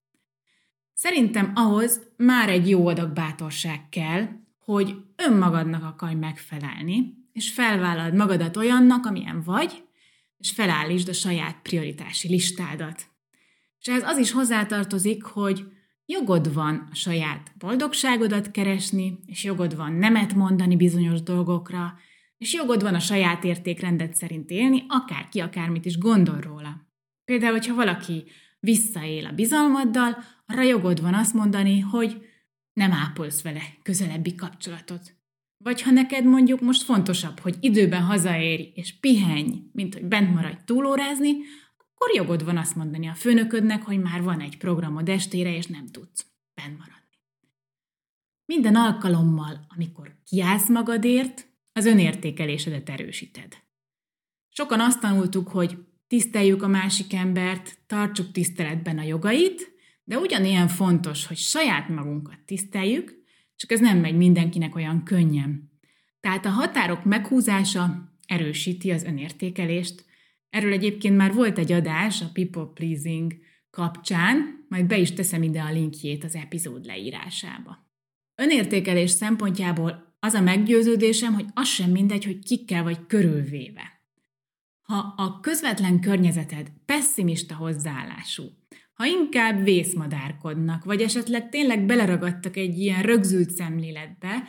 Szerintem 0.95 1.53
ahhoz 1.55 2.01
már 2.17 2.49
egy 2.49 2.69
jó 2.69 2.87
adag 2.87 3.13
bátorság 3.13 3.89
kell, 3.89 4.29
hogy 4.59 4.97
önmagadnak 5.17 5.85
akarj 5.85 6.15
megfelelni, 6.15 7.15
és 7.33 7.53
felvállald 7.53 8.15
magadat 8.15 8.57
olyannak, 8.57 9.07
amilyen 9.07 9.43
vagy, 9.43 9.85
és 10.39 10.51
felállítsd 10.51 11.09
a 11.09 11.13
saját 11.13 11.63
prioritási 11.63 12.29
listádat. 12.29 13.07
És 13.81 13.87
ez 13.87 14.03
az 14.03 14.19
is 14.19 14.31
hozzátartozik, 14.31 15.23
hogy 15.23 15.65
jogod 16.07 16.55
van 16.55 16.89
a 16.91 16.95
saját 16.95 17.53
boldogságodat 17.59 18.51
keresni, 18.51 19.19
és 19.27 19.45
jogod 19.45 19.77
van 19.77 19.93
nemet 19.93 20.35
mondani 20.35 20.77
bizonyos 20.77 21.23
dolgokra, 21.23 21.95
és 22.43 22.53
jogod 22.53 22.83
van 22.83 22.95
a 22.95 22.99
saját 22.99 23.45
értékrendet 23.45 24.15
szerint 24.15 24.51
élni, 24.51 24.85
akárki 24.89 25.41
akármit 25.41 25.85
is 25.85 25.99
gondol 25.99 26.41
róla. 26.41 26.87
Például, 27.25 27.53
hogyha 27.53 27.75
valaki 27.75 28.25
visszaél 28.61 29.27
a 29.27 29.33
bizalmaddal, 29.33 30.17
arra 30.47 30.63
jogod 30.63 31.01
van 31.01 31.15
azt 31.15 31.35
mondani, 31.35 31.81
hogy 31.81 32.27
nem 32.73 32.93
ápolsz 32.93 33.43
vele 33.43 33.63
közelebbi 33.83 34.35
kapcsolatot. 34.35 35.17
Vagy 35.65 35.83
ha 35.83 35.91
neked 35.91 36.25
mondjuk 36.25 36.61
most 36.61 36.83
fontosabb, 36.83 37.39
hogy 37.39 37.57
időben 37.61 38.03
hazaérj 38.03 38.73
és 38.75 38.99
pihenj, 39.01 39.63
mint 39.73 39.95
hogy 39.95 40.05
bent 40.05 40.35
maradj 40.35 40.59
túlórázni, 40.65 41.33
akkor 41.79 42.15
jogod 42.15 42.45
van 42.45 42.57
azt 42.57 42.77
mondani 42.77 43.07
a 43.07 43.15
főnöködnek, 43.15 43.83
hogy 43.83 44.01
már 44.01 44.23
van 44.23 44.41
egy 44.41 44.59
programod 44.59 45.09
estére, 45.09 45.57
és 45.57 45.67
nem 45.67 45.87
tudsz 45.87 46.27
benn 46.55 46.71
maradni. 46.71 47.19
Minden 48.47 48.77
alkalommal, 48.77 49.67
amikor 49.69 50.17
kiállsz 50.25 50.69
magadért, 50.69 51.51
az 51.73 51.87
önértékelésedet 51.87 52.89
erősíted. 52.89 53.57
Sokan 54.49 54.81
azt 54.81 55.01
tanultuk, 55.01 55.49
hogy 55.49 55.79
tiszteljük 56.07 56.63
a 56.63 56.69
másik 56.69 57.15
embert, 57.15 57.79
tartsuk 57.87 58.33
tiszteletben 58.33 58.99
a 58.99 59.03
jogait, 59.03 59.71
de 60.05 60.19
ugyanilyen 60.19 60.69
fontos, 60.69 61.27
hogy 61.27 61.37
saját 61.37 61.89
magunkat 61.89 62.39
tiszteljük, 62.47 63.15
csak 63.57 63.73
ez 63.73 63.81
nem 63.81 63.99
megy 63.99 64.17
mindenkinek 64.17 64.75
olyan 64.75 65.05
könnyen. 65.05 65.71
Tehát 66.21 66.47
a 66.47 66.51
határok 66.51 67.05
meghúzása 67.05 68.13
erősíti 68.27 68.91
az 68.91 69.05
önértékelést. 69.05 70.05
Erről 70.51 70.73
egyébként 70.73 71.17
már 71.17 71.35
volt 71.35 71.59
egy 71.59 71.73
adás 71.73 72.21
a 72.21 72.31
people 72.33 72.71
pleasing 72.75 73.33
kapcsán, 73.71 74.67
majd 74.69 74.87
be 74.87 74.99
is 74.99 75.13
teszem 75.13 75.43
ide 75.43 75.61
a 75.61 75.73
linkjét 75.73 76.25
az 76.25 76.35
epizód 76.35 76.85
leírásába. 76.85 77.91
Önértékelés 78.35 79.11
szempontjából 79.11 80.12
az 80.25 80.35
a 80.35 80.41
meggyőződésem, 80.41 81.35
hogy 81.35 81.47
az 81.55 81.69
sem 81.69 81.91
mindegy, 81.91 82.25
hogy 82.25 82.39
kikkel 82.39 82.83
vagy 82.83 83.07
körülvéve. 83.07 84.01
Ha 84.83 85.15
a 85.17 85.41
közvetlen 85.41 86.01
környezeted 86.01 86.73
pessimista 86.85 87.55
hozzáállású, 87.55 88.45
ha 88.93 89.05
inkább 89.05 89.65
vészmadárkodnak, 89.65 90.85
vagy 90.85 91.01
esetleg 91.01 91.49
tényleg 91.49 91.87
beleragadtak 91.87 92.57
egy 92.57 92.79
ilyen 92.79 93.03
rögzült 93.03 93.51
szemléletbe, 93.51 94.43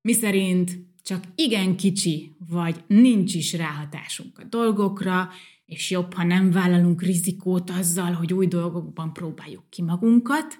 miszerint 0.00 0.70
csak 1.02 1.24
igen 1.34 1.76
kicsi, 1.76 2.36
vagy 2.48 2.84
nincs 2.86 3.34
is 3.34 3.52
ráhatásunk 3.52 4.38
a 4.38 4.44
dolgokra, 4.44 5.30
és 5.64 5.90
jobb, 5.90 6.14
ha 6.14 6.24
nem 6.24 6.50
vállalunk 6.50 7.02
rizikót 7.02 7.70
azzal, 7.70 8.12
hogy 8.12 8.32
új 8.32 8.46
dolgokban 8.46 9.12
próbáljuk 9.12 9.70
ki 9.70 9.82
magunkat, 9.82 10.58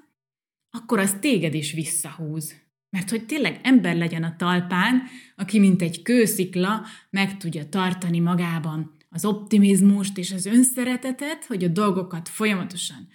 akkor 0.70 0.98
az 0.98 1.16
téged 1.20 1.54
is 1.54 1.72
visszahúz. 1.72 2.67
Mert 2.90 3.11
hogy 3.11 3.26
tényleg 3.26 3.61
ember 3.62 3.97
legyen 3.97 4.23
a 4.23 4.37
talpán, 4.37 5.02
aki 5.37 5.59
mint 5.59 5.83
egy 5.83 6.02
kőszikla 6.02 6.87
meg 7.11 7.37
tudja 7.37 7.68
tartani 7.68 8.18
magában 8.18 8.97
az 9.09 9.25
optimizmust 9.25 10.18
és 10.18 10.33
az 10.33 10.47
önszeretetet, 10.47 11.45
hogy 11.45 11.64
a 11.64 11.68
dolgokat 11.68 12.28
folyamatosan 12.28 13.09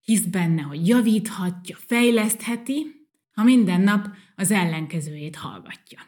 hisz 0.00 0.24
benne, 0.24 0.62
hogy 0.62 0.88
javíthatja, 0.88 1.76
fejlesztheti, 1.86 3.06
ha 3.32 3.42
minden 3.42 3.80
nap 3.80 4.08
az 4.36 4.50
ellenkezőjét 4.50 5.36
hallgatja. 5.36 5.98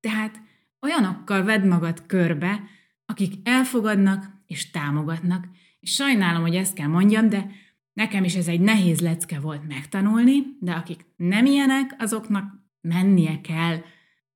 Tehát 0.00 0.40
olyanokkal 0.80 1.42
vedd 1.42 1.66
magad 1.66 2.06
körbe, 2.06 2.62
akik 3.06 3.34
elfogadnak 3.48 4.24
és 4.46 4.70
támogatnak, 4.70 5.46
és 5.80 5.90
sajnálom, 5.90 6.42
hogy 6.42 6.54
ezt 6.54 6.74
kell 6.74 6.86
mondjam, 6.86 7.28
de 7.28 7.50
nekem 7.94 8.24
is 8.24 8.34
ez 8.34 8.48
egy 8.48 8.60
nehéz 8.60 9.00
lecke 9.00 9.40
volt 9.40 9.66
megtanulni, 9.68 10.42
de 10.60 10.72
akik 10.72 11.06
nem 11.16 11.46
ilyenek, 11.46 11.94
azoknak 11.98 12.52
mennie 12.80 13.40
kell, 13.40 13.82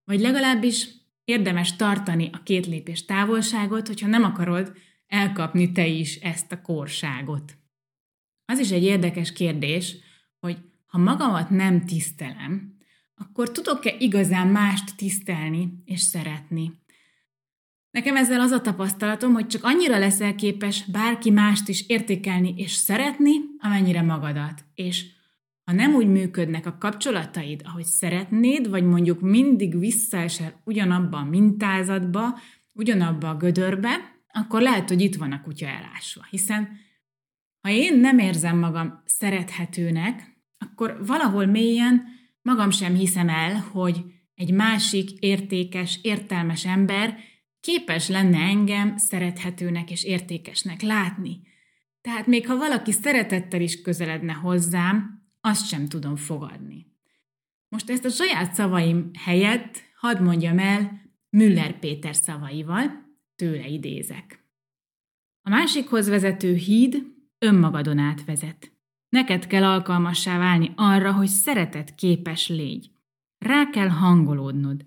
vagy 0.05 0.21
legalábbis 0.21 0.89
érdemes 1.25 1.77
tartani 1.77 2.31
a 2.33 2.43
két 2.43 2.67
lépés 2.67 3.05
távolságot, 3.05 3.87
hogyha 3.87 4.07
nem 4.07 4.25
akarod 4.25 4.73
elkapni 5.07 5.73
te 5.73 5.87
is 5.87 6.17
ezt 6.17 6.53
a 6.53 6.61
korságot. 6.61 7.57
Az 8.45 8.59
is 8.59 8.71
egy 8.71 8.83
érdekes 8.83 9.33
kérdés, 9.33 9.97
hogy 10.39 10.59
ha 10.87 10.99
magamat 10.99 11.51
nem 11.51 11.87
tisztelem, 11.87 12.77
akkor 13.15 13.51
tudok-e 13.51 13.95
igazán 13.99 14.49
mást 14.49 14.97
tisztelni 14.97 15.83
és 15.85 16.01
szeretni? 16.01 16.73
Nekem 17.91 18.17
ezzel 18.17 18.41
az 18.41 18.51
a 18.51 18.61
tapasztalatom, 18.61 19.33
hogy 19.33 19.47
csak 19.47 19.65
annyira 19.65 19.99
leszel 19.99 20.35
képes 20.35 20.85
bárki 20.85 21.31
mást 21.31 21.69
is 21.69 21.89
értékelni 21.89 22.55
és 22.57 22.73
szeretni, 22.73 23.33
amennyire 23.59 24.03
magadat. 24.03 24.65
És 24.75 25.05
ha 25.65 25.73
nem 25.73 25.95
úgy 25.95 26.07
működnek 26.07 26.67
a 26.67 26.79
kapcsolataid, 26.79 27.61
ahogy 27.65 27.85
szeretnéd, 27.85 28.71
vagy 28.71 28.85
mondjuk 28.85 29.21
mindig 29.21 29.79
visszaesel 29.79 30.61
ugyanabba 30.65 31.17
a 31.17 31.25
mintázatba, 31.25 32.39
ugyanabba 32.75 33.29
a 33.29 33.37
gödörbe, 33.37 34.19
akkor 34.33 34.61
lehet, 34.61 34.89
hogy 34.89 35.01
itt 35.01 35.17
van 35.17 35.33
a 35.33 35.43
kutya 35.43 35.67
elásva. 35.67 36.27
Hiszen 36.31 36.69
ha 37.61 37.71
én 37.71 37.99
nem 37.99 38.19
érzem 38.19 38.59
magam 38.59 39.03
szerethetőnek, 39.05 40.37
akkor 40.59 41.07
valahol 41.07 41.47
mélyen 41.47 42.05
magam 42.43 42.71
sem 42.71 42.95
hiszem 42.95 43.29
el, 43.29 43.65
hogy 43.71 44.05
egy 44.35 44.53
másik 44.53 45.11
értékes, 45.11 45.99
értelmes 46.03 46.67
ember 46.67 47.19
képes 47.69 48.09
lenne 48.09 48.39
engem 48.39 48.97
szerethetőnek 48.97 49.91
és 49.91 50.05
értékesnek 50.05 50.81
látni. 50.81 51.41
Tehát 52.01 52.27
még 52.27 52.47
ha 52.47 52.57
valaki 52.57 52.93
szeretettel 52.93 53.61
is 53.61 53.81
közeledne 53.81 54.33
hozzám, 54.33 55.23
azt 55.41 55.67
sem 55.67 55.87
tudom 55.87 56.17
fogadni. 56.17 56.87
Most 57.69 57.91
ezt 57.91 58.05
a 58.05 58.09
saját 58.09 58.55
szavaim 58.55 59.11
helyett 59.19 59.83
hadd 59.97 60.23
mondjam 60.23 60.59
el 60.59 61.03
Müller 61.31 61.79
Péter 61.79 62.15
szavaival, 62.15 62.91
tőle 63.37 63.67
idézek. 63.67 64.45
A 65.43 65.51
másikhoz 65.51 66.09
vezető 66.09 66.55
híd 66.55 67.03
önmagadon 67.39 67.99
átvezet. 67.99 68.73
Neked 69.09 69.47
kell 69.47 69.65
alkalmassá 69.65 70.39
válni 70.39 70.73
arra, 70.77 71.13
hogy 71.13 71.29
szeretet 71.29 71.95
képes 71.95 72.49
légy. 72.49 72.91
Rá 73.39 73.71
kell 73.71 73.89
hangolódnod. 73.89 74.85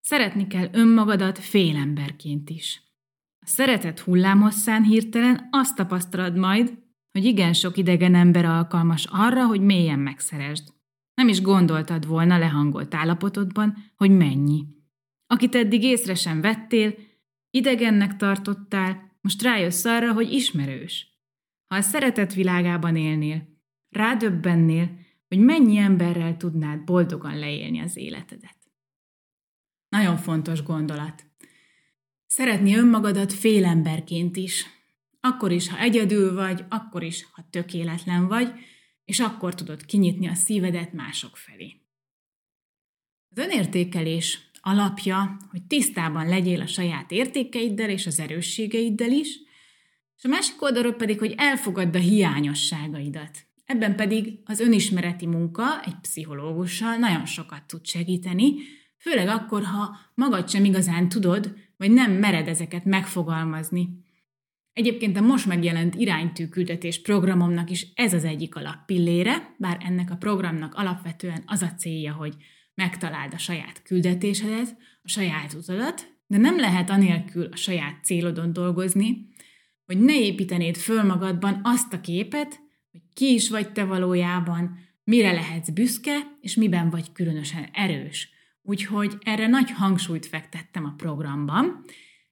Szeretni 0.00 0.46
kell 0.46 0.68
önmagadat 0.72 1.38
félemberként 1.38 2.50
is. 2.50 2.82
A 3.40 3.46
szeretet 3.46 4.00
hullámhosszán 4.00 4.82
hirtelen 4.82 5.48
azt 5.50 5.74
tapasztalod 5.74 6.36
majd, 6.36 6.78
hogy 7.12 7.24
igen 7.24 7.52
sok 7.52 7.76
idegen 7.76 8.14
ember 8.14 8.44
alkalmas 8.44 9.06
arra, 9.10 9.46
hogy 9.46 9.60
mélyen 9.60 9.98
megszeresd. 9.98 10.68
Nem 11.14 11.28
is 11.28 11.42
gondoltad 11.42 12.06
volna 12.06 12.38
lehangolt 12.38 12.94
állapotodban, 12.94 13.76
hogy 13.96 14.10
mennyi. 14.10 14.66
Akit 15.26 15.54
eddig 15.54 15.82
észre 15.82 16.14
sem 16.14 16.40
vettél, 16.40 16.94
idegennek 17.50 18.16
tartottál, 18.16 19.18
most 19.20 19.42
rájössz 19.42 19.84
arra, 19.84 20.12
hogy 20.12 20.32
ismerős. 20.32 21.20
Ha 21.66 21.76
a 21.76 21.80
szeretet 21.80 22.34
világában 22.34 22.96
élnél, 22.96 23.48
rádöbbennél, 23.88 24.98
hogy 25.28 25.38
mennyi 25.38 25.76
emberrel 25.76 26.36
tudnád 26.36 26.84
boldogan 26.84 27.38
leélni 27.38 27.80
az 27.80 27.96
életedet. 27.96 28.59
Nagyon 29.90 30.16
fontos 30.16 30.62
gondolat. 30.62 31.24
Szeretni 32.26 32.76
önmagadat 32.76 33.32
félemberként 33.32 34.36
is. 34.36 34.66
Akkor 35.20 35.52
is, 35.52 35.68
ha 35.68 35.78
egyedül 35.78 36.34
vagy, 36.34 36.64
akkor 36.68 37.02
is, 37.02 37.26
ha 37.32 37.46
tökéletlen 37.50 38.28
vagy, 38.28 38.52
és 39.04 39.20
akkor 39.20 39.54
tudod 39.54 39.84
kinyitni 39.84 40.28
a 40.28 40.34
szívedet 40.34 40.92
mások 40.92 41.36
felé. 41.36 41.76
Az 43.30 43.38
önértékelés 43.38 44.50
alapja, 44.60 45.36
hogy 45.50 45.62
tisztában 45.62 46.28
legyél 46.28 46.60
a 46.60 46.66
saját 46.66 47.10
értékeiddel 47.10 47.90
és 47.90 48.06
az 48.06 48.18
erősségeiddel 48.18 49.10
is, 49.10 49.38
és 50.16 50.24
a 50.24 50.28
másik 50.28 50.62
oldalról 50.62 50.92
pedig, 50.92 51.18
hogy 51.18 51.34
elfogadd 51.36 51.96
a 51.96 51.98
hiányosságaidat. 51.98 53.46
Ebben 53.64 53.96
pedig 53.96 54.38
az 54.44 54.60
önismereti 54.60 55.26
munka 55.26 55.82
egy 55.84 55.98
pszichológussal 56.00 56.96
nagyon 56.96 57.26
sokat 57.26 57.66
tud 57.66 57.86
segíteni, 57.86 58.54
főleg 59.00 59.28
akkor, 59.28 59.62
ha 59.62 59.96
magad 60.14 60.50
sem 60.50 60.64
igazán 60.64 61.08
tudod, 61.08 61.54
vagy 61.76 61.90
nem 61.90 62.12
mered 62.12 62.48
ezeket 62.48 62.84
megfogalmazni. 62.84 63.88
Egyébként 64.72 65.16
a 65.16 65.20
most 65.20 65.46
megjelent 65.46 65.94
iránytűküldetés 65.94 67.02
programomnak 67.02 67.70
is 67.70 67.86
ez 67.94 68.12
az 68.12 68.24
egyik 68.24 68.56
alappillére, 68.56 69.54
bár 69.58 69.76
ennek 69.80 70.10
a 70.10 70.16
programnak 70.16 70.74
alapvetően 70.74 71.42
az 71.46 71.62
a 71.62 71.74
célja, 71.74 72.12
hogy 72.12 72.34
megtaláld 72.74 73.34
a 73.34 73.38
saját 73.38 73.82
küldetésedet, 73.82 74.76
a 75.02 75.08
saját 75.08 75.52
utadat, 75.52 76.18
de 76.26 76.36
nem 76.36 76.58
lehet 76.58 76.90
anélkül 76.90 77.48
a 77.52 77.56
saját 77.56 78.04
célodon 78.04 78.52
dolgozni, 78.52 79.28
hogy 79.86 79.98
ne 80.00 80.18
építenéd 80.18 80.76
föl 80.76 81.02
magadban 81.02 81.60
azt 81.62 81.92
a 81.92 82.00
képet, 82.00 82.60
hogy 82.90 83.00
ki 83.14 83.32
is 83.32 83.50
vagy 83.50 83.72
te 83.72 83.84
valójában, 83.84 84.78
mire 85.04 85.32
lehetsz 85.32 85.68
büszke, 85.68 86.18
és 86.40 86.54
miben 86.54 86.90
vagy 86.90 87.12
különösen 87.12 87.68
erős. 87.72 88.39
Úgyhogy 88.62 89.16
erre 89.20 89.46
nagy 89.46 89.70
hangsúlyt 89.70 90.26
fektettem 90.26 90.84
a 90.84 90.94
programban. 90.96 91.84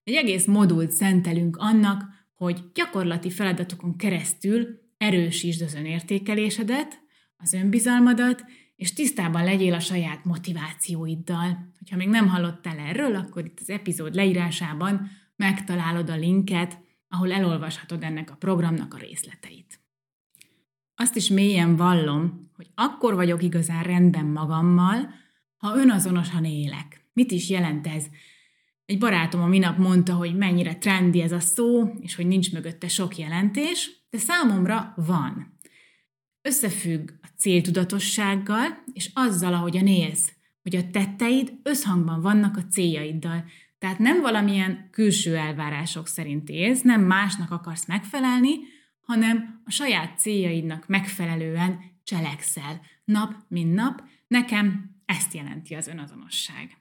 Egy 0.03 0.15
egész 0.15 0.47
modult 0.47 0.91
szentelünk 0.91 1.57
annak, 1.57 2.05
hogy 2.35 2.61
gyakorlati 2.75 3.31
feladatokon 3.31 3.97
keresztül 3.97 4.67
erősítsd 4.97 5.63
az 5.63 5.75
önértékelésedet, 5.75 7.01
az 7.37 7.53
önbizalmadat, 7.53 8.45
és 8.77 8.93
tisztában 8.93 9.45
legyél 9.45 9.75
a 9.75 9.81
saját 9.81 10.25
motivációiddal. 10.25 11.73
Ha 11.91 11.97
még 11.97 12.09
nem 12.09 12.29
hallottál 12.29 12.79
erről, 12.79 13.15
akkor 13.15 13.45
itt 13.45 13.59
az 13.61 13.71
epizód 13.71 14.15
leírásában 14.15 15.11
megtalálod 15.37 16.11
a 16.11 16.17
linket, 16.17 16.79
ahol 17.09 17.33
elolvashatod 17.33 18.03
ennek 18.03 18.31
a 18.31 18.37
programnak 18.37 18.95
a 18.95 18.99
részleteit. 18.99 19.81
Azt 20.95 21.17
is 21.17 21.29
mélyen 21.29 21.77
vallom, 21.77 22.51
hogy 22.57 22.71
akkor 22.75 23.15
vagyok 23.15 23.43
igazán 23.43 23.83
rendben 23.83 24.27
magammal, 24.27 25.15
ha 25.59 25.77
önazonosan 25.77 26.45
élek. 26.45 27.05
Mit 27.13 27.31
is 27.31 27.49
jelent 27.49 27.87
ez? 27.87 28.05
Egy 28.87 28.99
barátom 28.99 29.43
a 29.43 29.47
minap 29.47 29.79
mondta, 29.79 30.15
hogy 30.15 30.37
mennyire 30.37 30.77
trendi 30.77 31.21
ez 31.21 31.33
a 31.33 31.41
szó, 31.41 31.95
és 32.01 32.15
hogy 32.15 32.27
nincs 32.27 32.53
mögötte 32.53 32.89
sok 32.89 33.17
jelentés, 33.17 33.91
de 34.11 34.19
számomra 34.19 34.93
van. 34.97 35.57
összefügg 36.43 37.11
a 37.23 37.27
céltudatossággal, 37.37 38.83
és 38.93 39.11
azzal, 39.15 39.55
ahogyan 39.55 39.87
élsz, 39.87 40.33
hogy 40.63 40.77
a 40.77 40.91
tetteid 40.91 41.53
összhangban 41.63 42.21
vannak 42.21 42.57
a 42.57 42.65
céljaiddal. 42.65 43.45
Tehát 43.79 43.99
nem 43.99 44.21
valamilyen 44.21 44.89
külső 44.91 45.37
elvárások 45.37 46.07
szerint 46.07 46.49
élsz, 46.49 46.83
nem 46.83 47.01
másnak 47.01 47.51
akarsz 47.51 47.87
megfelelni, 47.87 48.55
hanem 49.01 49.61
a 49.65 49.71
saját 49.71 50.19
céljaidnak 50.19 50.87
megfelelően 50.87 51.81
cselekszel, 52.05 52.81
nap 53.05 53.35
mint 53.49 53.75
nap. 53.75 54.03
Nekem 54.27 54.98
ezt 55.09 55.35
jelenti 55.35 55.75
az 55.75 55.87
önazonosság. 55.87 56.77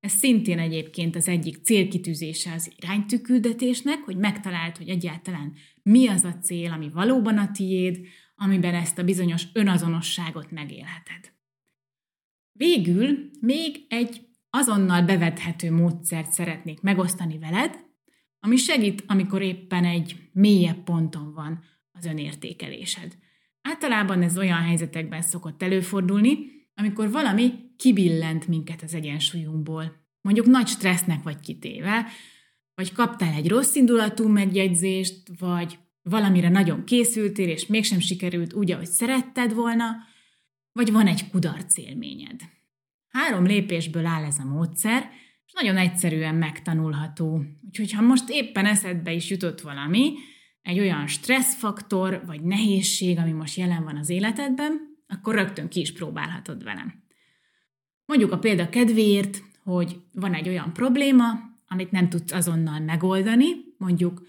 Ez 0.00 0.12
szintén 0.12 0.58
egyébként 0.58 1.16
az 1.16 1.28
egyik 1.28 1.56
célkitűzése 1.62 2.52
az 2.52 2.72
iránytüküldetésnek, 2.76 3.98
hogy 3.98 4.16
megtaláld, 4.16 4.76
hogy 4.76 4.88
egyáltalán 4.88 5.52
mi 5.82 6.08
az 6.08 6.24
a 6.24 6.38
cél, 6.38 6.72
ami 6.72 6.88
valóban 6.88 7.38
a 7.38 7.50
tiéd, 7.50 8.06
amiben 8.34 8.74
ezt 8.74 8.98
a 8.98 9.04
bizonyos 9.04 9.44
önazonosságot 9.52 10.50
megélheted. 10.50 11.32
Végül 12.52 13.30
még 13.40 13.86
egy 13.88 14.26
azonnal 14.50 15.02
bevethető 15.02 15.72
módszert 15.72 16.32
szeretnék 16.32 16.80
megosztani 16.80 17.38
veled, 17.38 17.84
ami 18.40 18.56
segít, 18.56 19.04
amikor 19.06 19.42
éppen 19.42 19.84
egy 19.84 20.16
mélyebb 20.32 20.82
ponton 20.82 21.32
van 21.32 21.64
az 21.92 22.04
önértékelésed. 22.04 23.16
Általában 23.62 24.22
ez 24.22 24.38
olyan 24.38 24.62
helyzetekben 24.62 25.22
szokott 25.22 25.62
előfordulni, 25.62 26.53
amikor 26.74 27.10
valami 27.10 27.52
kibillent 27.76 28.48
minket 28.48 28.82
az 28.82 28.94
egyensúlyunkból. 28.94 30.02
Mondjuk 30.20 30.46
nagy 30.46 30.66
stressznek 30.66 31.22
vagy 31.22 31.40
kitéve, 31.40 32.06
vagy 32.74 32.92
kaptál 32.92 33.34
egy 33.34 33.48
rossz 33.48 33.74
indulatú 33.74 34.28
megjegyzést, 34.28 35.22
vagy 35.38 35.78
valamire 36.02 36.48
nagyon 36.48 36.84
készültél, 36.84 37.48
és 37.48 37.66
mégsem 37.66 38.00
sikerült 38.00 38.52
úgy, 38.52 38.70
ahogy 38.70 38.86
szeretted 38.86 39.54
volna, 39.54 39.96
vagy 40.72 40.92
van 40.92 41.06
egy 41.06 41.30
kudarc 41.30 41.76
élményed. 41.78 42.40
Három 43.08 43.44
lépésből 43.44 44.06
áll 44.06 44.24
ez 44.24 44.38
a 44.38 44.44
módszer, 44.44 45.10
és 45.46 45.52
nagyon 45.52 45.76
egyszerűen 45.76 46.34
megtanulható. 46.34 47.42
Úgyhogy 47.66 47.92
ha 47.92 48.02
most 48.02 48.28
éppen 48.28 48.66
eszedbe 48.66 49.12
is 49.12 49.30
jutott 49.30 49.60
valami, 49.60 50.12
egy 50.62 50.78
olyan 50.78 51.06
stresszfaktor 51.06 52.22
vagy 52.26 52.42
nehézség, 52.42 53.18
ami 53.18 53.32
most 53.32 53.56
jelen 53.56 53.84
van 53.84 53.96
az 53.96 54.08
életedben, 54.08 54.93
akkor 55.14 55.34
rögtön 55.34 55.68
ki 55.68 55.80
is 55.80 55.92
próbálhatod 55.92 56.64
velem. 56.64 57.02
Mondjuk 58.06 58.32
a 58.32 58.38
példa 58.38 58.68
kedvéért, 58.68 59.42
hogy 59.62 60.00
van 60.12 60.34
egy 60.34 60.48
olyan 60.48 60.72
probléma, 60.72 61.24
amit 61.68 61.90
nem 61.90 62.08
tudsz 62.08 62.32
azonnal 62.32 62.80
megoldani, 62.80 63.46
mondjuk 63.78 64.26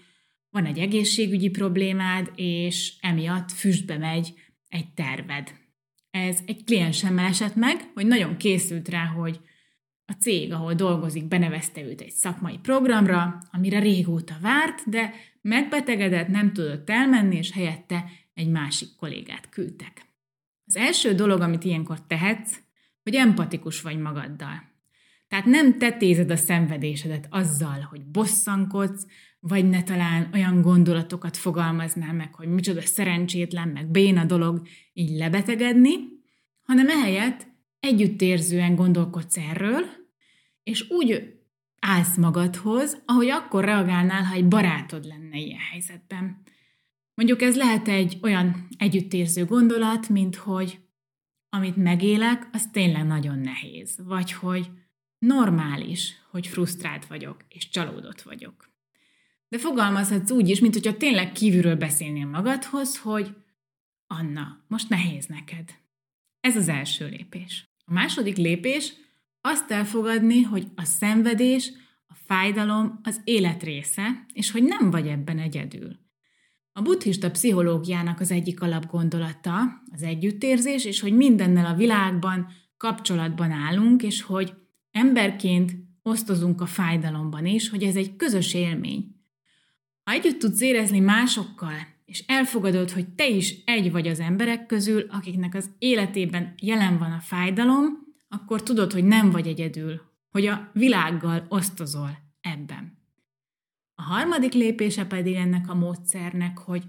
van 0.50 0.64
egy 0.64 0.78
egészségügyi 0.78 1.50
problémád, 1.50 2.32
és 2.34 2.94
emiatt 3.00 3.52
füstbe 3.52 3.98
megy 3.98 4.34
egy 4.68 4.92
terved. 4.94 5.52
Ez 6.10 6.38
egy 6.46 6.64
kliensemmel 6.64 7.26
esett 7.26 7.54
meg, 7.54 7.90
hogy 7.94 8.06
nagyon 8.06 8.36
készült 8.36 8.88
rá, 8.88 9.04
hogy 9.04 9.40
a 10.04 10.12
cég, 10.12 10.52
ahol 10.52 10.74
dolgozik, 10.74 11.24
benevezte 11.24 11.82
őt 11.82 12.00
egy 12.00 12.10
szakmai 12.10 12.58
programra, 12.58 13.38
amire 13.50 13.78
régóta 13.78 14.36
várt, 14.40 14.88
de 14.88 15.14
megbetegedett, 15.40 16.28
nem 16.28 16.52
tudott 16.52 16.90
elmenni, 16.90 17.36
és 17.36 17.52
helyette 17.52 18.04
egy 18.34 18.48
másik 18.48 18.88
kollégát 18.96 19.48
küldtek. 19.48 20.05
Az 20.66 20.76
első 20.76 21.14
dolog, 21.14 21.40
amit 21.40 21.64
ilyenkor 21.64 22.06
tehetsz, 22.06 22.58
hogy 23.02 23.14
empatikus 23.14 23.80
vagy 23.80 23.98
magaddal. 23.98 24.74
Tehát 25.28 25.44
nem 25.44 25.78
tetézed 25.78 26.30
a 26.30 26.36
szenvedésedet 26.36 27.26
azzal, 27.30 27.86
hogy 27.90 28.04
bosszankodsz, 28.04 29.06
vagy 29.40 29.68
ne 29.68 29.82
talán 29.82 30.30
olyan 30.32 30.60
gondolatokat 30.60 31.36
fogalmaznál 31.36 32.12
meg, 32.12 32.34
hogy 32.34 32.48
micsoda 32.48 32.80
szerencsétlen, 32.80 33.68
meg 33.68 33.90
béna 33.90 34.24
dolog 34.24 34.66
így 34.92 35.18
lebetegedni, 35.18 35.94
hanem 36.62 36.88
ehelyett 36.88 37.46
együttérzően 37.80 38.74
gondolkodsz 38.74 39.36
erről, 39.36 39.84
és 40.62 40.90
úgy 40.90 41.34
állsz 41.80 42.16
magadhoz, 42.16 43.02
ahogy 43.04 43.28
akkor 43.28 43.64
reagálnál, 43.64 44.22
ha 44.22 44.34
egy 44.34 44.48
barátod 44.48 45.04
lenne 45.04 45.38
ilyen 45.38 45.60
helyzetben. 45.70 46.42
Mondjuk 47.16 47.42
ez 47.42 47.56
lehet 47.56 47.88
egy 47.88 48.18
olyan 48.22 48.68
együttérző 48.78 49.44
gondolat, 49.44 50.08
mint 50.08 50.36
hogy 50.36 50.78
amit 51.48 51.76
megélek, 51.76 52.48
az 52.52 52.68
tényleg 52.72 53.06
nagyon 53.06 53.38
nehéz, 53.38 53.98
vagy 54.04 54.32
hogy 54.32 54.70
normális, 55.18 56.14
hogy 56.30 56.46
frusztrált 56.46 57.06
vagyok, 57.06 57.44
és 57.48 57.68
csalódott 57.68 58.22
vagyok. 58.22 58.70
De 59.48 59.58
fogalmazhatsz 59.58 60.30
úgy 60.30 60.48
is, 60.48 60.60
mint 60.60 60.74
hogyha 60.74 60.96
tényleg 60.96 61.32
kívülről 61.32 61.76
beszélnél 61.76 62.26
magadhoz, 62.26 62.98
hogy 62.98 63.34
Anna, 64.06 64.64
most 64.68 64.88
nehéz 64.88 65.26
neked. 65.26 65.74
Ez 66.40 66.56
az 66.56 66.68
első 66.68 67.08
lépés. 67.08 67.68
A 67.84 67.92
második 67.92 68.36
lépés 68.36 68.92
azt 69.40 69.70
elfogadni, 69.70 70.42
hogy 70.42 70.66
a 70.74 70.84
szenvedés, 70.84 71.72
a 72.06 72.14
fájdalom 72.26 73.00
az 73.02 73.20
élet 73.24 73.62
része, 73.62 74.26
és 74.32 74.50
hogy 74.50 74.62
nem 74.62 74.90
vagy 74.90 75.08
ebben 75.08 75.38
egyedül. 75.38 76.05
A 76.76 76.82
buddhista 76.82 77.30
pszichológiának 77.30 78.20
az 78.20 78.30
egyik 78.30 78.62
alapgondolata 78.62 79.58
az 79.92 80.02
együttérzés, 80.02 80.84
és 80.84 81.00
hogy 81.00 81.12
mindennel 81.12 81.66
a 81.66 81.74
világban 81.74 82.48
kapcsolatban 82.76 83.50
állunk, 83.50 84.02
és 84.02 84.22
hogy 84.22 84.54
emberként 84.90 85.76
osztozunk 86.02 86.60
a 86.60 86.66
fájdalomban 86.66 87.46
is, 87.46 87.68
hogy 87.68 87.82
ez 87.82 87.96
egy 87.96 88.16
közös 88.16 88.54
élmény. 88.54 89.14
Ha 90.02 90.12
együtt 90.12 90.38
tudsz 90.38 90.60
érezni 90.60 91.00
másokkal, 91.00 91.74
és 92.04 92.24
elfogadod, 92.26 92.90
hogy 92.90 93.08
te 93.08 93.28
is 93.28 93.62
egy 93.64 93.92
vagy 93.92 94.08
az 94.08 94.20
emberek 94.20 94.66
közül, 94.66 95.06
akiknek 95.10 95.54
az 95.54 95.70
életében 95.78 96.54
jelen 96.62 96.98
van 96.98 97.12
a 97.12 97.20
fájdalom, 97.20 97.84
akkor 98.28 98.62
tudod, 98.62 98.92
hogy 98.92 99.04
nem 99.04 99.30
vagy 99.30 99.46
egyedül, 99.46 100.00
hogy 100.30 100.46
a 100.46 100.70
világgal 100.72 101.46
osztozol 101.48 102.18
ebben. 102.40 103.05
A 103.98 104.02
harmadik 104.02 104.52
lépése 104.52 105.06
pedig 105.06 105.34
ennek 105.34 105.68
a 105.68 105.74
módszernek, 105.74 106.58
hogy 106.58 106.84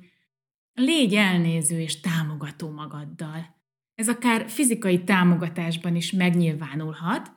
légy 0.73 1.13
elnéző 1.13 1.79
és 1.79 1.99
támogató 1.99 2.71
magaddal. 2.71 3.55
Ez 3.95 4.09
akár 4.09 4.49
fizikai 4.49 5.03
támogatásban 5.03 5.95
is 5.95 6.11
megnyilvánulhat, 6.11 7.31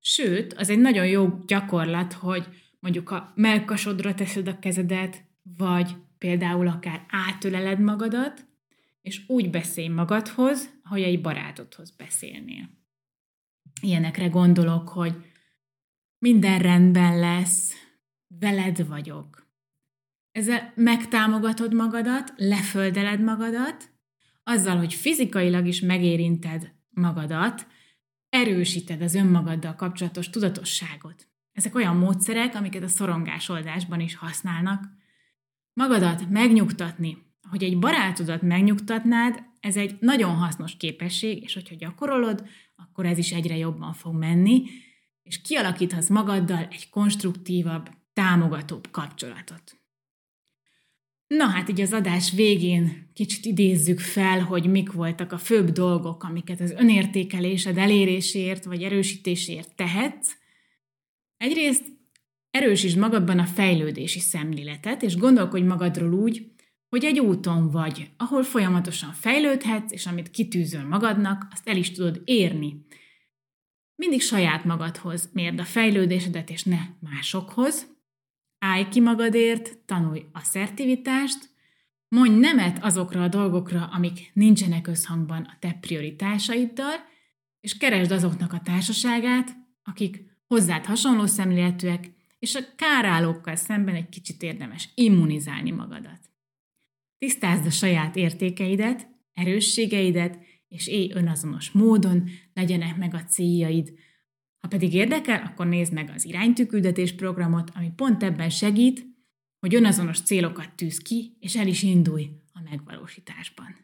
sőt, 0.00 0.52
az 0.52 0.70
egy 0.70 0.78
nagyon 0.78 1.06
jó 1.06 1.38
gyakorlat, 1.46 2.12
hogy 2.12 2.46
mondjuk 2.80 3.10
a 3.10 3.32
melkasodra 3.34 4.14
teszed 4.14 4.48
a 4.48 4.58
kezedet, 4.58 5.24
vagy 5.42 5.96
például 6.18 6.68
akár 6.68 7.06
átöleled 7.08 7.80
magadat, 7.80 8.46
és 9.02 9.24
úgy 9.26 9.50
beszélj 9.50 9.88
magadhoz, 9.88 10.80
hogy 10.84 11.02
egy 11.02 11.20
barátodhoz 11.20 11.90
beszélnél. 11.90 12.70
Ilyenekre 13.80 14.26
gondolok, 14.26 14.88
hogy 14.88 15.14
minden 16.18 16.58
rendben 16.58 17.18
lesz, 17.18 17.74
veled 18.38 18.86
vagyok. 18.86 19.50
Ezzel 20.30 20.72
megtámogatod 20.74 21.74
magadat, 21.74 22.32
leföldeled 22.36 23.20
magadat, 23.20 23.90
azzal, 24.42 24.76
hogy 24.76 24.94
fizikailag 24.94 25.66
is 25.66 25.80
megérinted 25.80 26.72
magadat, 26.90 27.66
erősíted 28.28 29.02
az 29.02 29.14
önmagaddal 29.14 29.74
kapcsolatos 29.74 30.30
tudatosságot. 30.30 31.28
Ezek 31.52 31.74
olyan 31.74 31.96
módszerek, 31.96 32.54
amiket 32.54 32.82
a 32.82 32.88
szorongásoldásban 32.88 34.00
is 34.00 34.14
használnak. 34.14 34.84
Magadat 35.72 36.28
megnyugtatni, 36.28 37.18
hogy 37.48 37.62
egy 37.62 37.78
barátodat 37.78 38.42
megnyugtatnád, 38.42 39.42
ez 39.60 39.76
egy 39.76 39.96
nagyon 40.00 40.34
hasznos 40.34 40.76
képesség, 40.76 41.42
és 41.42 41.54
hogyha 41.54 41.74
gyakorolod, 41.74 42.48
akkor 42.76 43.06
ez 43.06 43.18
is 43.18 43.32
egyre 43.32 43.56
jobban 43.56 43.92
fog 43.92 44.14
menni, 44.14 44.64
és 45.22 45.40
kialakíthatsz 45.40 46.08
magaddal 46.08 46.68
egy 46.70 46.90
konstruktívabb, 46.90 47.90
támogatóbb 48.12 48.90
kapcsolatot. 48.90 49.76
Na 51.26 51.46
hát 51.46 51.68
így 51.68 51.80
az 51.80 51.92
adás 51.92 52.32
végén 52.32 53.10
kicsit 53.14 53.44
idézzük 53.44 54.00
fel, 54.00 54.40
hogy 54.40 54.70
mik 54.70 54.92
voltak 54.92 55.32
a 55.32 55.38
főbb 55.38 55.70
dolgok, 55.70 56.22
amiket 56.22 56.60
az 56.60 56.70
önértékelésed 56.70 57.78
eléréséért 57.78 58.64
vagy 58.64 58.82
erősítéséért 58.82 59.74
tehetsz. 59.74 60.36
Egyrészt 61.36 61.84
erősítsd 62.50 62.98
magadban 62.98 63.38
a 63.38 63.44
fejlődési 63.44 64.20
szemléletet, 64.20 65.02
és 65.02 65.16
gondolkodj 65.16 65.64
magadról 65.64 66.12
úgy, 66.12 66.52
hogy 66.88 67.04
egy 67.04 67.20
úton 67.20 67.70
vagy, 67.70 68.10
ahol 68.16 68.42
folyamatosan 68.42 69.12
fejlődhetsz, 69.12 69.92
és 69.92 70.06
amit 70.06 70.30
kitűzöl 70.30 70.84
magadnak, 70.84 71.48
azt 71.52 71.68
el 71.68 71.76
is 71.76 71.90
tudod 71.90 72.22
érni. 72.24 72.86
Mindig 73.94 74.20
saját 74.20 74.64
magadhoz 74.64 75.30
mérd 75.32 75.58
a 75.60 75.64
fejlődésedet, 75.64 76.50
és 76.50 76.62
ne 76.62 76.78
másokhoz. 77.00 77.91
Állj 78.64 78.88
ki 78.88 79.00
magadért, 79.00 79.78
tanulj 79.78 80.24
asszertivitást, 80.32 81.48
mondj 82.08 82.38
nemet 82.38 82.84
azokra 82.84 83.22
a 83.22 83.28
dolgokra, 83.28 83.86
amik 83.86 84.30
nincsenek 84.34 84.86
összhangban 84.86 85.42
a 85.42 85.56
te 85.58 85.78
prioritásaiddal, 85.80 86.94
és 87.60 87.76
keresd 87.76 88.10
azoknak 88.10 88.52
a 88.52 88.60
társaságát, 88.60 89.56
akik 89.82 90.22
hozzád 90.46 90.84
hasonló 90.84 91.26
szemléletűek, 91.26 92.10
és 92.38 92.54
a 92.54 92.60
kárállókkal 92.76 93.56
szemben 93.56 93.94
egy 93.94 94.08
kicsit 94.08 94.42
érdemes 94.42 94.88
immunizálni 94.94 95.70
magadat. 95.70 96.30
Tisztázd 97.18 97.66
a 97.66 97.70
saját 97.70 98.16
értékeidet, 98.16 99.08
erősségeidet, 99.32 100.38
és 100.68 100.86
élj 100.86 101.10
önazonos 101.14 101.70
módon, 101.70 102.28
legyenek 102.54 102.96
meg 102.96 103.14
a 103.14 103.24
céljaid. 103.24 103.92
Ha 104.62 104.68
pedig 104.68 104.94
érdekel, 104.94 105.42
akkor 105.46 105.66
nézd 105.66 105.92
meg 105.92 106.12
az 106.14 106.24
iránytűküldetés 106.24 107.14
programot, 107.14 107.70
ami 107.74 107.90
pont 107.96 108.22
ebben 108.22 108.50
segít, 108.50 109.06
hogy 109.58 109.74
önazonos 109.74 110.20
célokat 110.20 110.72
tűz 110.72 110.98
ki, 110.98 111.36
és 111.40 111.56
el 111.56 111.66
is 111.66 111.82
indulj 111.82 112.30
a 112.52 112.60
megvalósításban. 112.70 113.76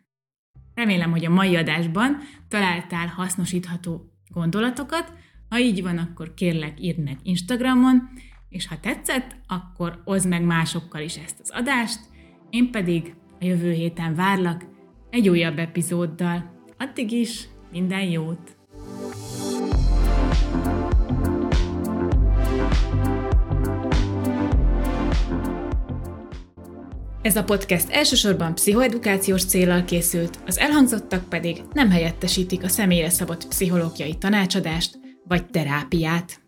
Remélem, 0.74 1.10
hogy 1.10 1.24
a 1.24 1.30
mai 1.30 1.56
adásban 1.56 2.16
találtál 2.48 3.06
hasznosítható 3.06 4.12
gondolatokat, 4.28 5.12
ha 5.48 5.58
így 5.58 5.82
van, 5.82 5.98
akkor 5.98 6.34
kérlek 6.34 6.80
írd 6.80 6.98
meg 6.98 7.18
Instagramon, 7.22 8.08
és 8.48 8.66
ha 8.66 8.80
tetszett, 8.80 9.36
akkor 9.46 10.02
oszd 10.04 10.28
meg 10.28 10.42
másokkal 10.42 11.02
is 11.02 11.16
ezt 11.16 11.40
az 11.40 11.50
adást, 11.50 12.00
én 12.50 12.70
pedig 12.70 13.14
a 13.40 13.44
jövő 13.44 13.72
héten 13.72 14.14
várlak 14.14 14.64
egy 15.10 15.28
újabb 15.28 15.58
epizóddal. 15.58 16.64
Addig 16.76 17.12
is 17.12 17.48
minden 17.70 18.04
jót! 18.04 18.57
Ez 27.28 27.36
a 27.36 27.44
podcast 27.44 27.90
elsősorban 27.90 28.54
pszichoedukációs 28.54 29.44
célral 29.44 29.84
készült, 29.84 30.38
az 30.46 30.58
elhangzottak 30.58 31.28
pedig 31.28 31.62
nem 31.72 31.90
helyettesítik 31.90 32.62
a 32.62 32.68
személyre 32.68 33.10
szabott 33.10 33.48
pszichológiai 33.48 34.14
tanácsadást 34.14 34.98
vagy 35.24 35.46
terápiát. 35.46 36.47